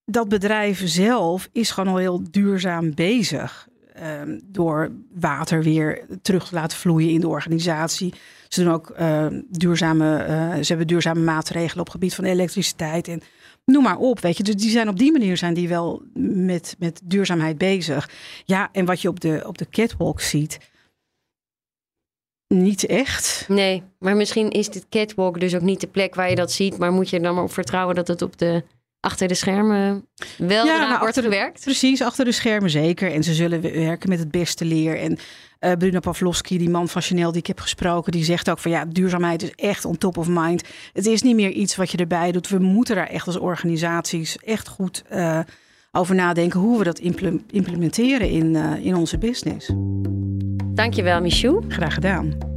dat 0.04 0.28
bedrijf 0.28 0.82
zelf 0.85 1.49
is 1.52 1.70
gewoon 1.70 1.92
al 1.92 1.99
heel 1.99 2.23
duurzaam 2.30 2.94
bezig. 2.94 3.68
Um, 4.02 4.40
door 4.45 4.90
water 5.14 5.62
weer 5.62 6.07
terug 6.23 6.49
te 6.49 6.54
laten 6.54 6.78
vloeien 6.78 7.11
in 7.11 7.21
de 7.21 7.28
organisatie. 7.28 8.14
Ze 8.49 8.62
doen 8.62 8.73
ook 8.73 8.95
uh, 9.00 9.26
duurzame, 9.49 10.26
uh, 10.28 10.54
ze 10.54 10.66
hebben 10.66 10.87
duurzame 10.87 11.21
maatregelen 11.21 11.85
op 11.85 11.90
gebied 11.90 12.14
van 12.14 12.25
elektriciteit 12.25 13.09
en 13.09 13.23
noem 13.64 13.83
maar 13.83 13.99
op, 13.99 14.21
weet 14.21 14.37
je. 14.37 14.42
Dus 14.42 14.54
die 14.54 14.71
zijn 14.71 14.88
op 14.88 14.99
die 14.99 15.12
manier 15.12 15.37
zijn 15.37 15.54
die 15.54 15.69
wel 15.69 16.02
met, 16.14 16.76
met 16.78 17.00
duurzaamheid 17.04 17.59
bezig. 17.59 18.11
Ja, 18.45 18.69
en 18.73 18.85
wat 18.85 19.00
je 19.00 19.09
op 19.09 19.21
de, 19.21 19.42
op 19.47 19.59
de 19.59 19.69
catwalk 19.71 20.21
ziet, 20.21 20.59
niet 22.54 22.87
echt. 22.87 23.45
Nee, 23.49 23.83
maar 23.99 24.16
misschien 24.16 24.50
is 24.50 24.69
dit 24.69 24.87
catwalk 24.88 25.40
dus 25.40 25.54
ook 25.54 25.61
niet 25.61 25.80
de 25.80 25.87
plek 25.87 26.14
waar 26.14 26.30
je 26.30 26.37
dat 26.37 26.52
ziet, 26.52 26.78
maar 26.78 26.92
moet 26.92 27.11
je 27.11 27.21
dan 27.21 27.35
maar 27.35 27.45
op 27.45 27.52
vertrouwen 27.52 27.95
dat 27.95 28.09
het 28.09 28.23
op 28.23 28.38
de 28.38 28.64
achter 29.00 29.28
de 29.28 29.35
schermen 29.35 30.07
wel 30.38 30.66
ja, 30.66 30.78
nou, 30.78 30.99
wordt 30.99 31.21
gewerkt? 31.21 31.64
precies, 31.64 32.02
achter 32.02 32.25
de 32.25 32.33
schermen 32.33 32.71
zeker. 32.71 33.12
En 33.12 33.23
ze 33.23 33.35
zullen 33.35 33.61
werken 33.61 34.09
met 34.09 34.19
het 34.19 34.30
beste 34.30 34.64
leer. 34.64 34.99
En 34.99 35.19
uh, 35.61 35.73
Bruno 35.73 36.00
Pavlovski, 36.00 36.59
die 36.59 36.71
man 36.71 36.88
van 36.88 37.02
Chanel 37.02 37.30
die 37.30 37.40
ik 37.40 37.47
heb 37.47 37.61
gesproken, 37.61 38.12
die 38.12 38.25
zegt 38.25 38.50
ook 38.50 38.59
van 38.59 38.71
ja, 38.71 38.85
duurzaamheid 38.85 39.42
is 39.42 39.52
echt 39.54 39.85
on 39.85 39.99
top 39.99 40.16
of 40.16 40.28
mind. 40.28 40.62
Het 40.92 41.07
is 41.07 41.23
niet 41.23 41.35
meer 41.35 41.50
iets 41.50 41.76
wat 41.76 41.90
je 41.90 41.99
erbij 41.99 42.33
doet. 42.33 42.49
We 42.49 42.59
moeten 42.59 42.95
daar 42.95 43.07
echt 43.07 43.26
als 43.26 43.38
organisaties 43.38 44.37
echt 44.37 44.69
goed 44.69 45.02
uh, 45.12 45.38
over 45.92 46.14
nadenken 46.14 46.61
hoe 46.61 46.78
we 46.78 46.85
dat 46.85 46.99
implementeren 47.50 48.30
in, 48.30 48.54
uh, 48.54 48.85
in 48.85 48.95
onze 48.95 49.19
business. 49.19 49.71
Dankjewel, 50.75 51.21
Michou. 51.21 51.64
Graag 51.69 51.95
gedaan. 51.95 52.50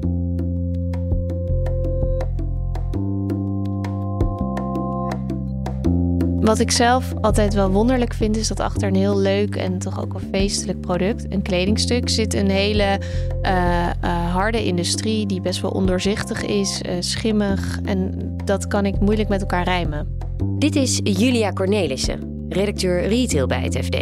Wat 6.43 6.59
ik 6.59 6.71
zelf 6.71 7.13
altijd 7.21 7.53
wel 7.53 7.69
wonderlijk 7.69 8.13
vind, 8.13 8.37
is 8.37 8.47
dat 8.47 8.59
achter 8.59 8.87
een 8.87 8.95
heel 8.95 9.19
leuk 9.19 9.55
en 9.55 9.79
toch 9.79 10.01
ook 10.01 10.13
een 10.13 10.27
feestelijk 10.31 10.81
product, 10.81 11.25
een 11.29 11.41
kledingstuk, 11.41 12.09
zit 12.09 12.33
een 12.33 12.49
hele 12.49 12.99
uh, 13.41 13.89
uh, 14.03 14.33
harde 14.33 14.65
industrie 14.65 15.25
die 15.25 15.41
best 15.41 15.61
wel 15.61 15.71
ondoorzichtig 15.71 16.45
is, 16.45 16.81
uh, 16.85 16.91
schimmig. 16.99 17.79
En 17.85 18.11
dat 18.45 18.67
kan 18.67 18.85
ik 18.85 18.99
moeilijk 18.99 19.29
met 19.29 19.41
elkaar 19.41 19.63
rijmen. 19.63 20.17
Dit 20.57 20.75
is 20.75 20.99
Julia 21.03 21.51
Cornelissen, 21.51 22.45
redacteur 22.49 23.07
retail 23.07 23.47
bij 23.47 23.61
het 23.61 23.77
FD. 23.85 23.97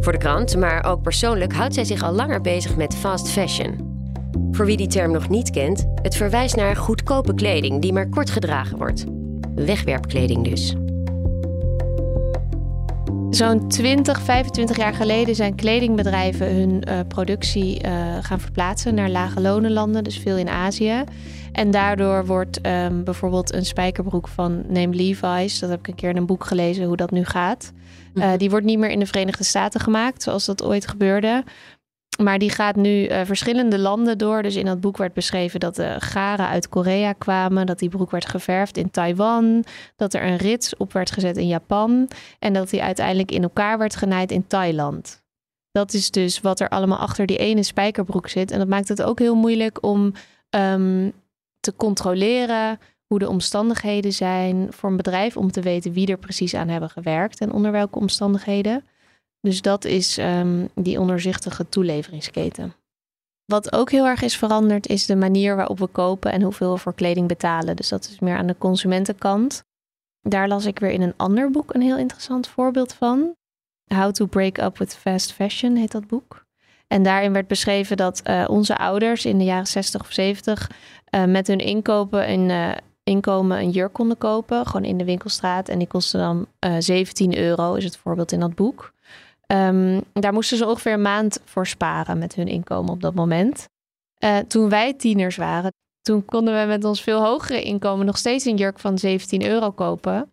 Voor 0.00 0.12
de 0.12 0.18
krant, 0.18 0.56
maar 0.56 0.84
ook 0.84 1.02
persoonlijk, 1.02 1.52
houdt 1.52 1.74
zij 1.74 1.84
zich 1.84 2.02
al 2.02 2.12
langer 2.12 2.40
bezig 2.40 2.76
met 2.76 2.94
fast 2.94 3.28
fashion. 3.28 3.92
Voor 4.50 4.66
wie 4.66 4.76
die 4.76 4.88
term 4.88 5.12
nog 5.12 5.28
niet 5.28 5.50
kent, 5.50 5.84
het 6.02 6.16
verwijst 6.16 6.56
naar 6.56 6.76
goedkope 6.76 7.34
kleding 7.34 7.82
die 7.82 7.92
maar 7.92 8.08
kort 8.08 8.30
gedragen 8.30 8.78
wordt. 8.78 9.04
Wegwerpkleding 9.54 10.44
dus. 10.44 10.74
Zo'n 13.34 13.68
20, 13.68 14.20
25 14.20 14.76
jaar 14.76 14.94
geleden 14.94 15.34
zijn 15.34 15.54
kledingbedrijven 15.54 16.54
hun 16.54 16.82
uh, 16.88 17.00
productie 17.08 17.84
uh, 17.84 18.16
gaan 18.20 18.40
verplaatsen 18.40 18.94
naar 18.94 19.08
lage 19.08 19.40
lonenlanden, 19.40 20.04
dus 20.04 20.18
veel 20.18 20.36
in 20.36 20.48
Azië. 20.48 21.04
En 21.52 21.70
daardoor 21.70 22.26
wordt 22.26 22.66
um, 22.66 23.04
bijvoorbeeld 23.04 23.52
een 23.52 23.64
spijkerbroek 23.64 24.28
van 24.28 24.62
Name 24.68 24.94
Levi's, 24.94 25.58
dat 25.58 25.70
heb 25.70 25.78
ik 25.78 25.88
een 25.88 25.94
keer 25.94 26.10
in 26.10 26.16
een 26.16 26.26
boek 26.26 26.44
gelezen 26.44 26.84
hoe 26.84 26.96
dat 26.96 27.10
nu 27.10 27.24
gaat. 27.24 27.72
Uh, 28.14 28.30
die 28.36 28.50
wordt 28.50 28.66
niet 28.66 28.78
meer 28.78 28.90
in 28.90 28.98
de 28.98 29.06
Verenigde 29.06 29.44
Staten 29.44 29.80
gemaakt, 29.80 30.22
zoals 30.22 30.44
dat 30.44 30.64
ooit 30.64 30.88
gebeurde. 30.88 31.44
Maar 32.22 32.38
die 32.38 32.50
gaat 32.50 32.76
nu 32.76 33.08
uh, 33.08 33.20
verschillende 33.24 33.78
landen 33.78 34.18
door. 34.18 34.42
Dus 34.42 34.56
in 34.56 34.64
dat 34.64 34.80
boek 34.80 34.96
werd 34.96 35.12
beschreven 35.12 35.60
dat 35.60 35.76
de 35.76 35.96
garen 35.98 36.48
uit 36.48 36.68
Korea 36.68 37.12
kwamen. 37.12 37.66
Dat 37.66 37.78
die 37.78 37.88
broek 37.88 38.10
werd 38.10 38.28
geverfd 38.28 38.76
in 38.76 38.90
Taiwan. 38.90 39.64
Dat 39.96 40.14
er 40.14 40.24
een 40.24 40.36
rits 40.36 40.76
op 40.76 40.92
werd 40.92 41.10
gezet 41.10 41.36
in 41.36 41.46
Japan. 41.46 42.08
En 42.38 42.52
dat 42.52 42.70
die 42.70 42.82
uiteindelijk 42.82 43.30
in 43.30 43.42
elkaar 43.42 43.78
werd 43.78 43.96
genaaid 43.96 44.30
in 44.30 44.46
Thailand. 44.46 45.22
Dat 45.70 45.92
is 45.92 46.10
dus 46.10 46.40
wat 46.40 46.60
er 46.60 46.68
allemaal 46.68 46.98
achter 46.98 47.26
die 47.26 47.38
ene 47.38 47.62
spijkerbroek 47.62 48.28
zit. 48.28 48.50
En 48.50 48.58
dat 48.58 48.68
maakt 48.68 48.88
het 48.88 49.02
ook 49.02 49.18
heel 49.18 49.34
moeilijk 49.34 49.84
om 49.84 50.12
um, 50.50 51.12
te 51.60 51.74
controleren 51.76 52.78
hoe 53.06 53.18
de 53.18 53.28
omstandigheden 53.28 54.12
zijn 54.12 54.66
voor 54.70 54.90
een 54.90 54.96
bedrijf. 54.96 55.36
Om 55.36 55.50
te 55.50 55.60
weten 55.60 55.92
wie 55.92 56.06
er 56.06 56.18
precies 56.18 56.54
aan 56.54 56.68
hebben 56.68 56.90
gewerkt 56.90 57.40
en 57.40 57.52
onder 57.52 57.72
welke 57.72 57.98
omstandigheden. 57.98 58.84
Dus 59.44 59.62
dat 59.62 59.84
is 59.84 60.18
um, 60.18 60.68
die 60.74 61.00
onderzichtige 61.00 61.68
toeleveringsketen. 61.68 62.74
Wat 63.44 63.72
ook 63.72 63.90
heel 63.90 64.06
erg 64.06 64.22
is 64.22 64.36
veranderd, 64.36 64.86
is 64.86 65.06
de 65.06 65.16
manier 65.16 65.56
waarop 65.56 65.78
we 65.78 65.86
kopen 65.86 66.32
en 66.32 66.42
hoeveel 66.42 66.72
we 66.72 66.78
voor 66.78 66.94
kleding 66.94 67.28
betalen. 67.28 67.76
Dus 67.76 67.88
dat 67.88 68.08
is 68.08 68.18
meer 68.18 68.36
aan 68.36 68.46
de 68.46 68.58
consumentenkant. 68.58 69.64
Daar 70.20 70.48
las 70.48 70.64
ik 70.64 70.78
weer 70.78 70.90
in 70.90 71.02
een 71.02 71.14
ander 71.16 71.50
boek 71.50 71.74
een 71.74 71.80
heel 71.80 71.96
interessant 71.96 72.48
voorbeeld 72.48 72.92
van. 72.92 73.34
How 73.94 74.12
to 74.12 74.26
Break 74.26 74.58
Up 74.58 74.78
with 74.78 74.94
Fast 74.94 75.32
Fashion 75.32 75.76
heet 75.76 75.92
dat 75.92 76.06
boek. 76.06 76.44
En 76.86 77.02
daarin 77.02 77.32
werd 77.32 77.46
beschreven 77.46 77.96
dat 77.96 78.22
uh, 78.24 78.44
onze 78.48 78.76
ouders 78.76 79.24
in 79.24 79.38
de 79.38 79.44
jaren 79.44 79.66
60 79.66 80.00
of 80.00 80.12
70 80.12 80.70
uh, 81.10 81.24
met 81.24 81.46
hun 81.46 81.58
inkopen 81.58 82.30
een, 82.30 82.48
uh, 82.48 82.72
inkomen 83.02 83.58
een 83.58 83.70
jurk 83.70 83.92
konden 83.92 84.18
kopen, 84.18 84.66
gewoon 84.66 84.84
in 84.84 84.98
de 84.98 85.04
winkelstraat. 85.04 85.68
En 85.68 85.78
die 85.78 85.88
kostte 85.88 86.16
dan 86.16 86.46
17 86.78 87.38
euro, 87.38 87.74
is 87.74 87.84
het 87.84 87.96
voorbeeld 87.96 88.32
in 88.32 88.40
dat 88.40 88.54
boek. 88.54 88.93
Um, 89.46 90.02
daar 90.12 90.32
moesten 90.32 90.56
ze 90.56 90.66
ongeveer 90.66 90.92
een 90.92 91.02
maand 91.02 91.40
voor 91.44 91.66
sparen 91.66 92.18
met 92.18 92.34
hun 92.34 92.48
inkomen 92.48 92.92
op 92.92 93.00
dat 93.00 93.14
moment. 93.14 93.68
Uh, 94.24 94.38
toen 94.38 94.68
wij 94.68 94.94
tieners 94.94 95.36
waren, 95.36 95.72
Toen 96.02 96.24
konden 96.24 96.60
we 96.60 96.66
met 96.66 96.84
ons 96.84 97.02
veel 97.02 97.24
hogere 97.24 97.62
inkomen 97.62 98.06
nog 98.06 98.16
steeds 98.16 98.44
een 98.44 98.56
jurk 98.56 98.78
van 98.78 98.98
17 98.98 99.44
euro 99.44 99.70
kopen. 99.70 100.32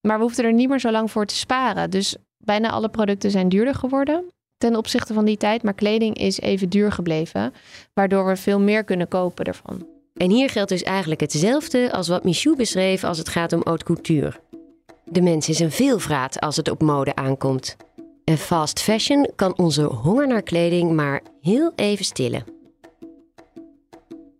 Maar 0.00 0.16
we 0.16 0.22
hoefden 0.22 0.44
er 0.44 0.52
niet 0.52 0.68
meer 0.68 0.80
zo 0.80 0.90
lang 0.90 1.10
voor 1.10 1.26
te 1.26 1.34
sparen. 1.34 1.90
Dus 1.90 2.16
bijna 2.36 2.70
alle 2.70 2.88
producten 2.88 3.30
zijn 3.30 3.48
duurder 3.48 3.74
geworden 3.74 4.24
ten 4.58 4.76
opzichte 4.76 5.14
van 5.14 5.24
die 5.24 5.36
tijd. 5.36 5.62
Maar 5.62 5.74
kleding 5.74 6.16
is 6.16 6.40
even 6.40 6.68
duur 6.68 6.92
gebleven, 6.92 7.52
waardoor 7.94 8.26
we 8.26 8.36
veel 8.36 8.60
meer 8.60 8.84
kunnen 8.84 9.08
kopen 9.08 9.44
ervan. 9.44 9.86
En 10.14 10.30
hier 10.30 10.50
geldt 10.50 10.70
dus 10.70 10.82
eigenlijk 10.82 11.20
hetzelfde 11.20 11.92
als 11.92 12.08
wat 12.08 12.24
Michou 12.24 12.56
beschreef 12.56 13.04
als 13.04 13.18
het 13.18 13.28
gaat 13.28 13.52
om 13.52 13.60
haute 13.64 13.84
couture. 13.84 14.32
De 15.04 15.20
mens 15.20 15.48
is 15.48 15.58
een 15.58 15.70
veelvraat 15.70 16.40
als 16.40 16.56
het 16.56 16.70
op 16.70 16.82
mode 16.82 17.14
aankomt. 17.14 17.76
En 18.28 18.38
fast 18.38 18.80
fashion 18.80 19.30
kan 19.36 19.58
onze 19.58 19.82
honger 19.82 20.26
naar 20.26 20.42
kleding 20.42 20.92
maar 20.92 21.22
heel 21.40 21.72
even 21.76 22.04
stillen. 22.04 22.44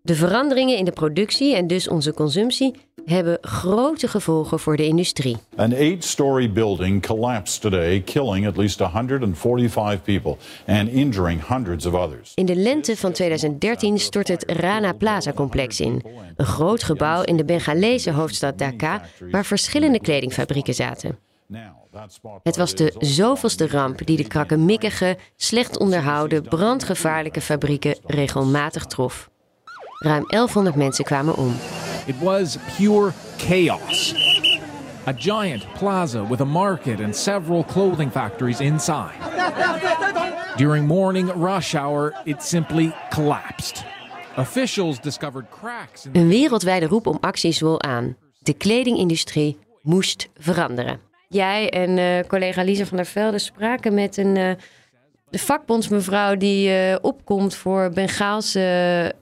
De 0.03 0.15
veranderingen 0.15 0.77
in 0.77 0.85
de 0.85 0.93
productie 0.93 1.55
en 1.55 1.67
dus 1.67 1.89
onze 1.89 2.15
consumptie 2.15 2.75
hebben 3.05 3.39
grote 3.41 4.09
gevolgen 4.09 4.59
voor 4.59 4.77
de 4.77 4.87
industrie. 4.87 5.37
An 5.57 5.73
eight-story 5.73 6.53
building 6.53 7.07
collapsed 7.07 7.61
today, 7.61 8.01
killing 8.01 8.47
at 8.47 8.57
least 8.57 8.79
145 8.79 10.03
people 10.03 10.37
and 10.67 10.89
injuring 10.89 11.47
hundreds 11.47 11.87
of 11.87 11.95
others. 11.95 12.33
In 12.35 12.47
de 12.47 12.57
lente 12.57 12.97
van 12.97 13.13
2013 13.13 13.99
stort 13.99 14.29
het 14.29 14.45
Rana 14.47 14.93
Plaza 14.93 15.33
complex 15.33 15.81
in. 15.81 16.03
Een 16.37 16.47
groot 16.47 16.83
gebouw 16.83 17.23
in 17.23 17.37
de 17.37 17.45
Bengalese 17.45 18.13
hoofdstad 18.13 18.59
Dhaka, 18.59 19.03
waar 19.31 19.45
verschillende 19.45 20.01
kledingfabrieken 20.01 20.75
zaten. 20.75 21.19
Het 22.43 22.57
was 22.57 22.75
de 22.75 22.95
zoveelste 22.99 23.69
ramp 23.69 24.07
die 24.07 24.17
de 24.17 24.27
krakkemikkige, 24.27 25.19
slecht 25.37 25.79
onderhouden, 25.79 26.43
brandgevaarlijke 26.43 27.41
fabrieken 27.41 27.99
regelmatig 28.07 28.85
trof. 28.85 29.31
Ruim 29.99 30.25
1100 30.27 30.77
mensen 30.77 31.05
kwamen 31.05 31.37
om. 31.37 31.55
It 32.07 32.19
was 32.21 32.57
pure 32.77 33.13
chaos. 33.37 34.15
A 35.07 35.13
giant 35.13 35.73
plaza 35.73 36.27
with 36.27 36.41
a 36.41 36.45
market 36.45 37.01
and 37.01 37.17
several 37.17 37.65
clothing 37.65 38.13
factories 38.13 38.61
inside. 38.61 39.15
During 40.57 40.87
morning 40.87 41.31
rush 41.31 41.75
hour, 41.75 42.21
it 42.25 42.43
simply 42.43 42.95
collapsed. 43.11 43.85
Officials 44.37 45.01
discovered 45.01 45.47
cracks 45.51 46.07
Een 46.13 46.29
wereldwijde 46.29 46.87
roep 46.87 47.07
om 47.07 47.19
actie 47.21 47.53
zwol 47.53 47.83
aan. 47.83 48.17
De 48.39 48.53
kledingindustrie 48.53 49.59
moest 49.83 50.29
veranderen. 50.37 51.08
Jij 51.29 51.71
en 51.71 51.99
eh, 51.99 52.29
collega 52.29 52.63
Lisa 52.63 52.85
van 52.85 52.97
der 52.97 53.07
Velde 53.07 53.39
spraken 53.39 53.95
met 53.95 54.17
een 54.17 54.37
uh, 54.37 54.51
de 55.31 55.39
vakbondsmevrouw 55.39 56.37
die 56.37 56.69
uh, 56.69 56.97
opkomt 57.01 57.55
voor 57.55 57.91
Bengaalse 57.91 59.15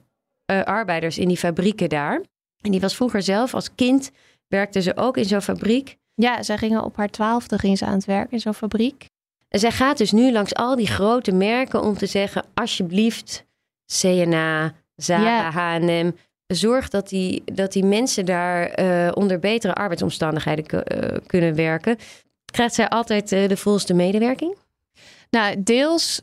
arbeiders 0.46 1.18
in 1.18 1.28
die 1.28 1.36
fabrieken 1.36 1.88
daar. 1.88 2.20
En 2.60 2.70
die 2.70 2.80
was 2.80 2.96
vroeger 2.96 3.22
zelf 3.22 3.54
als 3.54 3.74
kind, 3.74 4.10
werkte 4.48 4.82
ze 4.82 4.96
ook 4.96 5.16
in 5.16 5.24
zo'n 5.24 5.42
fabriek. 5.42 5.96
Ja, 6.14 6.42
zij 6.42 6.58
gingen 6.58 6.84
op 6.84 6.96
haar 6.96 7.10
twaalfde 7.10 7.58
ging 7.58 7.78
ze 7.78 7.84
aan 7.84 7.94
het 7.94 8.04
werk 8.04 8.32
in 8.32 8.40
zo'n 8.40 8.54
fabriek. 8.54 9.06
En 9.48 9.58
zij 9.58 9.70
gaat 9.70 9.98
dus 9.98 10.12
nu 10.12 10.32
langs 10.32 10.54
al 10.54 10.76
die 10.76 10.86
grote 10.86 11.32
merken 11.32 11.82
om 11.82 11.96
te 11.96 12.06
zeggen: 12.06 12.44
alsjeblieft, 12.54 13.44
CNA, 13.86 14.72
Zara, 14.96 15.50
H&M, 15.50 16.12
zorg 16.46 16.88
dat 16.88 17.08
die, 17.08 17.42
dat 17.44 17.72
die 17.72 17.84
mensen 17.84 18.24
daar 18.26 18.80
uh, 18.80 19.10
onder 19.14 19.38
betere 19.38 19.74
arbeidsomstandigheden 19.74 20.64
uh, 20.72 21.16
kunnen 21.26 21.54
werken. 21.54 21.96
Krijgt 22.52 22.74
zij 22.74 22.88
altijd 22.88 23.32
uh, 23.32 23.48
de 23.48 23.56
volste 23.56 23.94
medewerking? 23.94 24.56
Nou, 25.30 25.62
deels, 25.62 26.14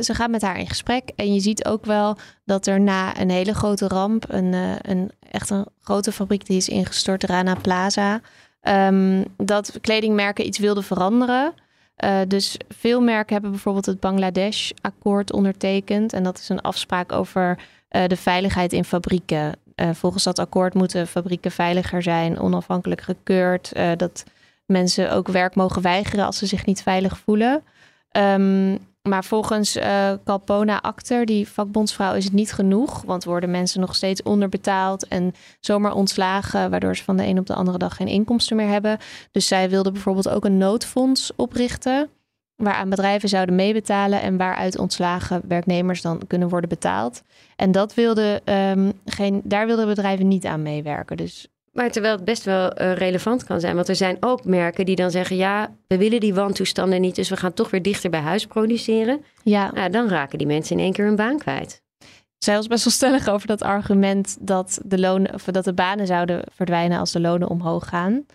ze 0.00 0.10
gaat 0.14 0.30
met 0.30 0.42
haar 0.42 0.58
in 0.58 0.68
gesprek. 0.68 1.10
En 1.16 1.34
je 1.34 1.40
ziet 1.40 1.64
ook 1.64 1.84
wel 1.84 2.16
dat 2.44 2.66
er 2.66 2.80
na 2.80 3.20
een 3.20 3.30
hele 3.30 3.54
grote 3.54 3.88
ramp, 3.88 4.24
een, 4.28 4.54
een 4.90 5.10
echt 5.30 5.50
een 5.50 5.66
grote 5.80 6.12
fabriek 6.12 6.46
die 6.46 6.56
is 6.56 6.68
ingestort, 6.68 7.24
Rana 7.24 7.54
Plaza, 7.54 8.20
um, 8.62 9.24
dat 9.36 9.78
kledingmerken 9.80 10.46
iets 10.46 10.58
wilden 10.58 10.84
veranderen. 10.84 11.54
Dus 12.28 12.56
veel 12.68 13.00
merken 13.00 13.32
hebben 13.32 13.50
bijvoorbeeld 13.50 13.86
het 13.86 14.00
Bangladesh-akkoord 14.00 15.32
ondertekend. 15.32 16.12
En 16.12 16.22
dat 16.22 16.38
is 16.38 16.48
een 16.48 16.60
afspraak 16.60 17.12
over 17.12 17.58
de 17.88 18.16
veiligheid 18.16 18.72
in 18.72 18.84
fabrieken. 18.84 19.52
Volgens 19.92 20.24
dat 20.24 20.38
akkoord 20.38 20.74
moeten 20.74 21.06
fabrieken 21.06 21.50
veiliger 21.50 22.02
zijn, 22.02 22.38
onafhankelijk 22.38 23.00
gekeurd. 23.00 23.72
dat 23.96 24.24
mensen 24.66 25.12
ook 25.12 25.28
werk 25.28 25.54
mogen 25.54 25.82
weigeren 25.82 26.26
als 26.26 26.38
ze 26.38 26.46
zich 26.46 26.66
niet 26.66 26.82
veilig 26.82 27.18
voelen. 27.18 27.62
Um, 28.16 28.78
maar 29.08 29.24
volgens 29.24 29.76
uh, 29.76 30.12
Calpona 30.24 30.80
Acter, 30.80 31.26
die 31.26 31.48
vakbondsvrouw, 31.48 32.14
is 32.14 32.24
het 32.24 32.32
niet 32.32 32.52
genoeg. 32.52 33.02
Want 33.02 33.24
worden 33.24 33.50
mensen 33.50 33.80
nog 33.80 33.94
steeds 33.94 34.22
onderbetaald 34.22 35.08
en 35.08 35.34
zomaar 35.60 35.92
ontslagen, 35.94 36.70
waardoor 36.70 36.96
ze 36.96 37.04
van 37.04 37.16
de 37.16 37.26
een 37.26 37.38
op 37.38 37.46
de 37.46 37.54
andere 37.54 37.78
dag 37.78 37.96
geen 37.96 38.06
inkomsten 38.06 38.56
meer 38.56 38.68
hebben. 38.68 38.98
Dus 39.30 39.46
zij 39.46 39.70
wilde 39.70 39.90
bijvoorbeeld 39.90 40.28
ook 40.28 40.44
een 40.44 40.58
noodfonds 40.58 41.32
oprichten. 41.36 42.08
Waaraan 42.56 42.90
bedrijven 42.90 43.28
zouden 43.28 43.54
meebetalen 43.54 44.20
en 44.20 44.36
waaruit 44.36 44.78
ontslagen 44.78 45.42
werknemers 45.48 46.02
dan 46.02 46.22
kunnen 46.26 46.48
worden 46.48 46.68
betaald. 46.68 47.22
En 47.56 47.72
dat 47.72 47.94
wilde, 47.94 48.42
um, 48.44 48.92
geen, 49.04 49.40
daar 49.44 49.66
wilden 49.66 49.86
bedrijven 49.86 50.28
niet 50.28 50.44
aan 50.44 50.62
meewerken. 50.62 51.16
Dus 51.16 51.48
maar 51.74 51.90
terwijl 51.90 52.14
het 52.14 52.24
best 52.24 52.44
wel 52.44 52.80
uh, 52.80 52.92
relevant 52.92 53.44
kan 53.44 53.60
zijn. 53.60 53.74
Want 53.74 53.88
er 53.88 53.96
zijn 53.96 54.16
ook 54.20 54.44
merken 54.44 54.86
die 54.86 54.96
dan 54.96 55.10
zeggen: 55.10 55.36
ja, 55.36 55.74
we 55.86 55.98
willen 55.98 56.20
die 56.20 56.34
wantoestanden 56.34 57.00
niet. 57.00 57.14
Dus 57.14 57.28
we 57.28 57.36
gaan 57.36 57.52
toch 57.52 57.70
weer 57.70 57.82
dichter 57.82 58.10
bij 58.10 58.20
huis 58.20 58.46
produceren. 58.46 59.24
Ja. 59.42 59.70
Nou, 59.72 59.90
dan 59.90 60.08
raken 60.08 60.38
die 60.38 60.46
mensen 60.46 60.76
in 60.76 60.82
één 60.82 60.92
keer 60.92 61.04
hun 61.04 61.16
baan 61.16 61.38
kwijt. 61.38 61.82
Zij 62.38 62.54
was 62.54 62.66
best 62.66 62.84
wel 62.84 62.92
stellig 62.92 63.28
over 63.28 63.46
dat 63.46 63.62
argument 63.62 64.36
dat 64.40 64.80
de, 64.84 64.98
lonen, 64.98 65.34
of 65.34 65.42
dat 65.42 65.64
de 65.64 65.72
banen 65.72 66.06
zouden 66.06 66.44
verdwijnen 66.52 66.98
als 66.98 67.12
de 67.12 67.20
lonen 67.20 67.48
omhoog 67.48 67.88
gaan. 67.88 68.26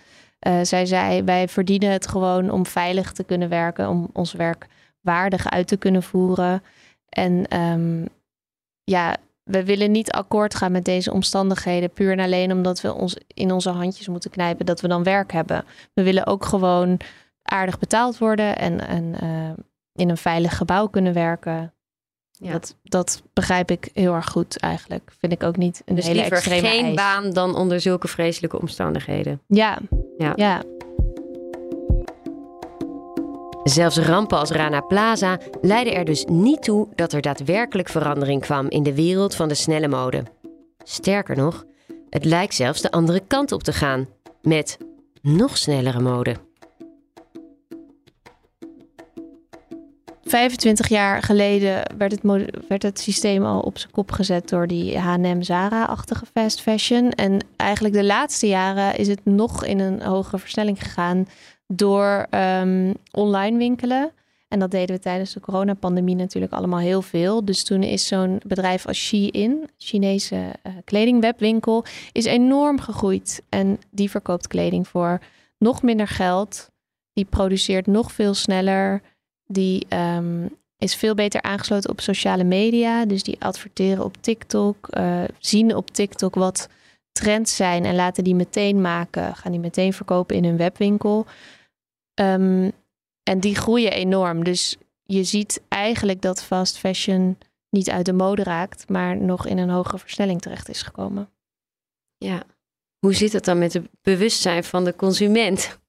Uh, 0.47 0.60
zij 0.62 0.86
zei: 0.86 1.23
wij 1.23 1.47
verdienen 1.47 1.91
het 1.91 2.08
gewoon 2.08 2.49
om 2.49 2.65
veilig 2.65 3.12
te 3.12 3.23
kunnen 3.23 3.49
werken, 3.49 3.89
om 3.89 4.10
ons 4.13 4.34
werk 4.34 4.67
waardig 5.02 5.49
uit 5.49 5.67
te 5.67 5.78
kunnen 5.78 6.04
voeren. 6.04 6.63
En 7.10 7.60
um, 7.60 8.08
ja, 8.84 9.17
we 9.43 9.65
willen 9.65 9.91
niet 9.91 10.12
akkoord 10.12 10.56
gaan 10.56 10.71
met 10.71 10.86
deze 10.86 11.13
omstandigheden 11.13 11.89
puur 11.89 12.12
en 12.12 12.19
alleen 12.19 12.52
omdat 12.52 12.82
we 12.82 12.93
ons 12.93 13.17
in 13.28 13.52
onze 13.52 13.69
handjes 13.69 14.08
moeten 14.08 14.32
knijpen 14.32 14.65
dat 14.65 14.82
we 14.82 14.88
dan 14.88 15.04
werk 15.04 15.32
hebben. 15.32 15.65
We 15.93 16.04
willen 16.04 16.25
ook 16.25 16.45
gewoon 16.45 16.99
aardig 17.41 17.80
betaald 17.80 18.17
worden 18.17 18.58
en, 18.58 18.88
en 18.88 19.15
uh, 19.23 19.49
in 19.93 20.10
een 20.10 20.17
veilig 20.17 20.58
gebouw 20.58 20.88
kunnen 20.88 21.13
werken. 21.13 21.73
Ja. 22.41 22.52
Dat, 22.52 22.75
dat 22.84 23.21
begrijp 23.34 23.71
ik 23.71 23.89
heel 23.93 24.13
erg 24.13 24.30
goed 24.30 24.58
eigenlijk. 24.58 25.12
Vind 25.19 25.32
ik 25.34 25.43
ook 25.43 25.58
niet 25.58 25.82
een 25.86 25.95
dus 25.95 26.06
hele 26.06 26.19
liever 26.19 26.38
extreme 26.38 26.67
geen 26.67 26.86
eis. 26.86 26.95
baan 26.95 27.32
dan 27.32 27.56
onder 27.56 27.82
zulke 27.82 28.08
vreselijke 28.08 28.60
omstandigheden. 28.60 29.41
Ja, 29.47 29.80
Ja. 30.17 30.34
ja. 30.36 30.63
Zelfs 33.63 33.97
rampen 33.97 34.38
als 34.38 34.49
Rana 34.49 34.82
Plaza 34.82 35.38
leidden 35.62 35.93
er 35.93 36.06
dus 36.06 36.25
niet 36.25 36.63
toe 36.63 36.88
dat 36.95 37.13
er 37.13 37.21
daadwerkelijk 37.21 37.89
verandering 37.89 38.41
kwam 38.41 38.69
in 38.69 38.84
de 38.84 38.95
wereld 38.95 39.36
van 39.36 39.47
de 39.47 39.54
snelle 39.54 39.88
mode. 39.88 40.23
Sterker 40.84 41.36
nog, 41.38 41.65
het 42.10 42.25
lijkt 42.25 42.54
zelfs 42.56 42.82
de 42.82 42.91
andere 42.91 43.21
kant 43.28 43.52
op 43.52 43.63
te 43.63 43.73
gaan, 43.73 44.08
met 44.41 44.78
nog 45.21 45.58
snellere 45.58 45.99
mode. 45.99 46.36
25 50.29 50.87
jaar 50.87 51.23
geleden 51.23 51.83
werd 51.97 52.11
het, 52.11 52.21
werd 52.67 52.83
het 52.83 52.99
systeem 52.99 53.45
al 53.45 53.59
op 53.59 53.77
zijn 53.77 53.91
kop 53.91 54.11
gezet 54.11 54.49
door 54.49 54.67
die 54.67 54.97
H&M 54.97 55.41
Zara-achtige 55.41 56.25
fast 56.25 56.61
fashion. 56.61 57.11
En 57.11 57.45
eigenlijk 57.55 57.95
de 57.95 58.03
laatste 58.03 58.47
jaren 58.47 58.95
is 58.95 59.07
het 59.07 59.25
nog 59.25 59.65
in 59.65 59.79
een 59.79 60.01
hogere 60.01 60.39
versnelling 60.39 60.83
gegaan 60.83 61.27
door 61.67 62.27
um, 62.31 62.93
online 63.11 63.57
winkelen. 63.57 64.11
En 64.47 64.59
dat 64.59 64.71
deden 64.71 64.95
we 64.95 65.01
tijdens 65.01 65.33
de 65.33 65.39
coronapandemie 65.39 66.15
natuurlijk 66.15 66.53
allemaal 66.53 66.79
heel 66.79 67.01
veel. 67.01 67.45
Dus 67.45 67.63
toen 67.63 67.83
is 67.83 68.07
zo'n 68.07 68.41
bedrijf 68.47 68.87
als 68.87 68.97
Shein, 68.97 69.69
Chinese 69.77 70.35
uh, 70.35 70.73
kledingwebwinkel, 70.83 71.85
is 72.11 72.25
enorm 72.25 72.79
gegroeid. 72.79 73.43
En 73.49 73.79
die 73.91 74.09
verkoopt 74.09 74.47
kleding 74.47 74.87
voor 74.87 75.19
nog 75.57 75.81
minder 75.83 76.07
geld. 76.07 76.69
Die 77.13 77.25
produceert 77.25 77.87
nog 77.87 78.11
veel 78.11 78.33
sneller. 78.33 79.01
Die 79.51 79.85
um, 79.89 80.57
is 80.77 80.95
veel 80.95 81.15
beter 81.15 81.41
aangesloten 81.41 81.89
op 81.89 82.01
sociale 82.01 82.43
media. 82.43 83.05
Dus 83.05 83.23
die 83.23 83.41
adverteren 83.41 84.03
op 84.03 84.17
TikTok, 84.21 84.88
uh, 84.97 85.23
zien 85.38 85.75
op 85.75 85.91
TikTok 85.91 86.35
wat 86.35 86.69
trends 87.12 87.55
zijn 87.55 87.85
en 87.85 87.95
laten 87.95 88.23
die 88.23 88.35
meteen 88.35 88.81
maken. 88.81 89.35
Gaan 89.35 89.51
die 89.51 89.62
meteen 89.62 89.93
verkopen 89.93 90.35
in 90.35 90.43
hun 90.43 90.57
webwinkel. 90.57 91.25
Um, 92.21 92.71
en 93.23 93.39
die 93.39 93.55
groeien 93.55 93.91
enorm. 93.91 94.43
Dus 94.43 94.77
je 95.03 95.23
ziet 95.23 95.62
eigenlijk 95.67 96.21
dat 96.21 96.43
fast 96.43 96.77
fashion 96.77 97.38
niet 97.69 97.89
uit 97.89 98.05
de 98.05 98.13
mode 98.13 98.43
raakt, 98.43 98.89
maar 98.89 99.17
nog 99.17 99.47
in 99.47 99.57
een 99.57 99.69
hogere 99.69 99.97
versnelling 99.97 100.41
terecht 100.41 100.69
is 100.69 100.81
gekomen. 100.81 101.29
Ja. 102.17 102.43
Hoe 102.99 103.13
zit 103.13 103.33
het 103.33 103.45
dan 103.45 103.57
met 103.57 103.73
het 103.73 103.88
bewustzijn 104.01 104.63
van 104.63 104.83
de 104.83 104.95
consument? 104.95 105.79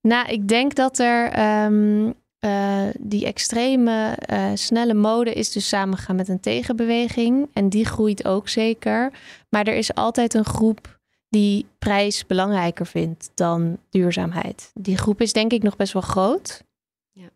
Nou, 0.00 0.28
ik 0.28 0.48
denk 0.48 0.74
dat 0.74 0.98
er 0.98 1.38
um, 1.64 2.14
eh, 2.42 2.86
die 3.00 3.26
extreme 3.26 4.18
uh, 4.32 4.50
snelle 4.54 4.94
mode 4.94 5.32
is 5.32 5.52
dus 5.52 5.68
samengegaan 5.68 6.16
met 6.16 6.28
een 6.28 6.40
tegenbeweging. 6.40 7.48
En 7.52 7.68
die 7.68 7.84
groeit 7.84 8.24
ook 8.24 8.48
zeker. 8.48 9.12
Maar 9.48 9.66
er 9.66 9.74
is 9.74 9.94
altijd 9.94 10.34
een 10.34 10.44
groep 10.44 10.98
die 11.28 11.66
prijs 11.78 12.26
belangrijker 12.26 12.86
vindt 12.86 13.30
dan 13.34 13.78
duurzaamheid. 13.90 14.70
Die 14.74 14.96
groep 14.96 15.20
is 15.20 15.32
denk 15.32 15.52
ik 15.52 15.62
nog 15.62 15.76
best 15.76 15.92
wel 15.92 16.02
groot. 16.02 16.62
Ja. 17.12 17.28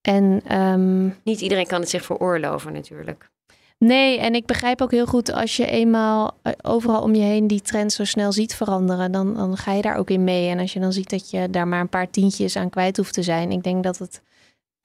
En 0.00 0.40
ehm, 0.46 1.04
niet 1.22 1.40
iedereen 1.40 1.66
kan 1.66 1.80
het 1.80 1.90
zich 1.90 2.04
veroorloven 2.04 2.72
natuurlijk. 2.72 3.30
Nee, 3.78 4.18
en 4.18 4.34
ik 4.34 4.46
begrijp 4.46 4.82
ook 4.82 4.90
heel 4.90 5.06
goed 5.06 5.32
als 5.32 5.56
je 5.56 5.66
eenmaal 5.66 6.36
eh, 6.42 6.52
overal 6.62 7.02
om 7.02 7.14
je 7.14 7.22
heen 7.22 7.46
die 7.46 7.60
trend 7.60 7.92
zo 7.92 8.04
snel 8.04 8.32
ziet 8.32 8.54
veranderen, 8.54 9.12
dan, 9.12 9.34
dan 9.34 9.56
ga 9.56 9.72
je 9.72 9.82
daar 9.82 9.96
ook 9.96 10.10
in 10.10 10.24
mee. 10.24 10.48
En 10.48 10.58
als 10.58 10.72
je 10.72 10.80
dan 10.80 10.92
ziet 10.92 11.10
dat 11.10 11.30
je 11.30 11.50
daar 11.50 11.68
maar 11.68 11.80
een 11.80 11.88
paar 11.88 12.10
tientjes 12.10 12.56
aan 12.56 12.70
kwijt 12.70 12.96
hoeft 12.96 13.14
te 13.14 13.22
zijn, 13.22 13.50
ik 13.50 13.62
denk 13.62 13.84
dat 13.84 13.98
het, 13.98 14.22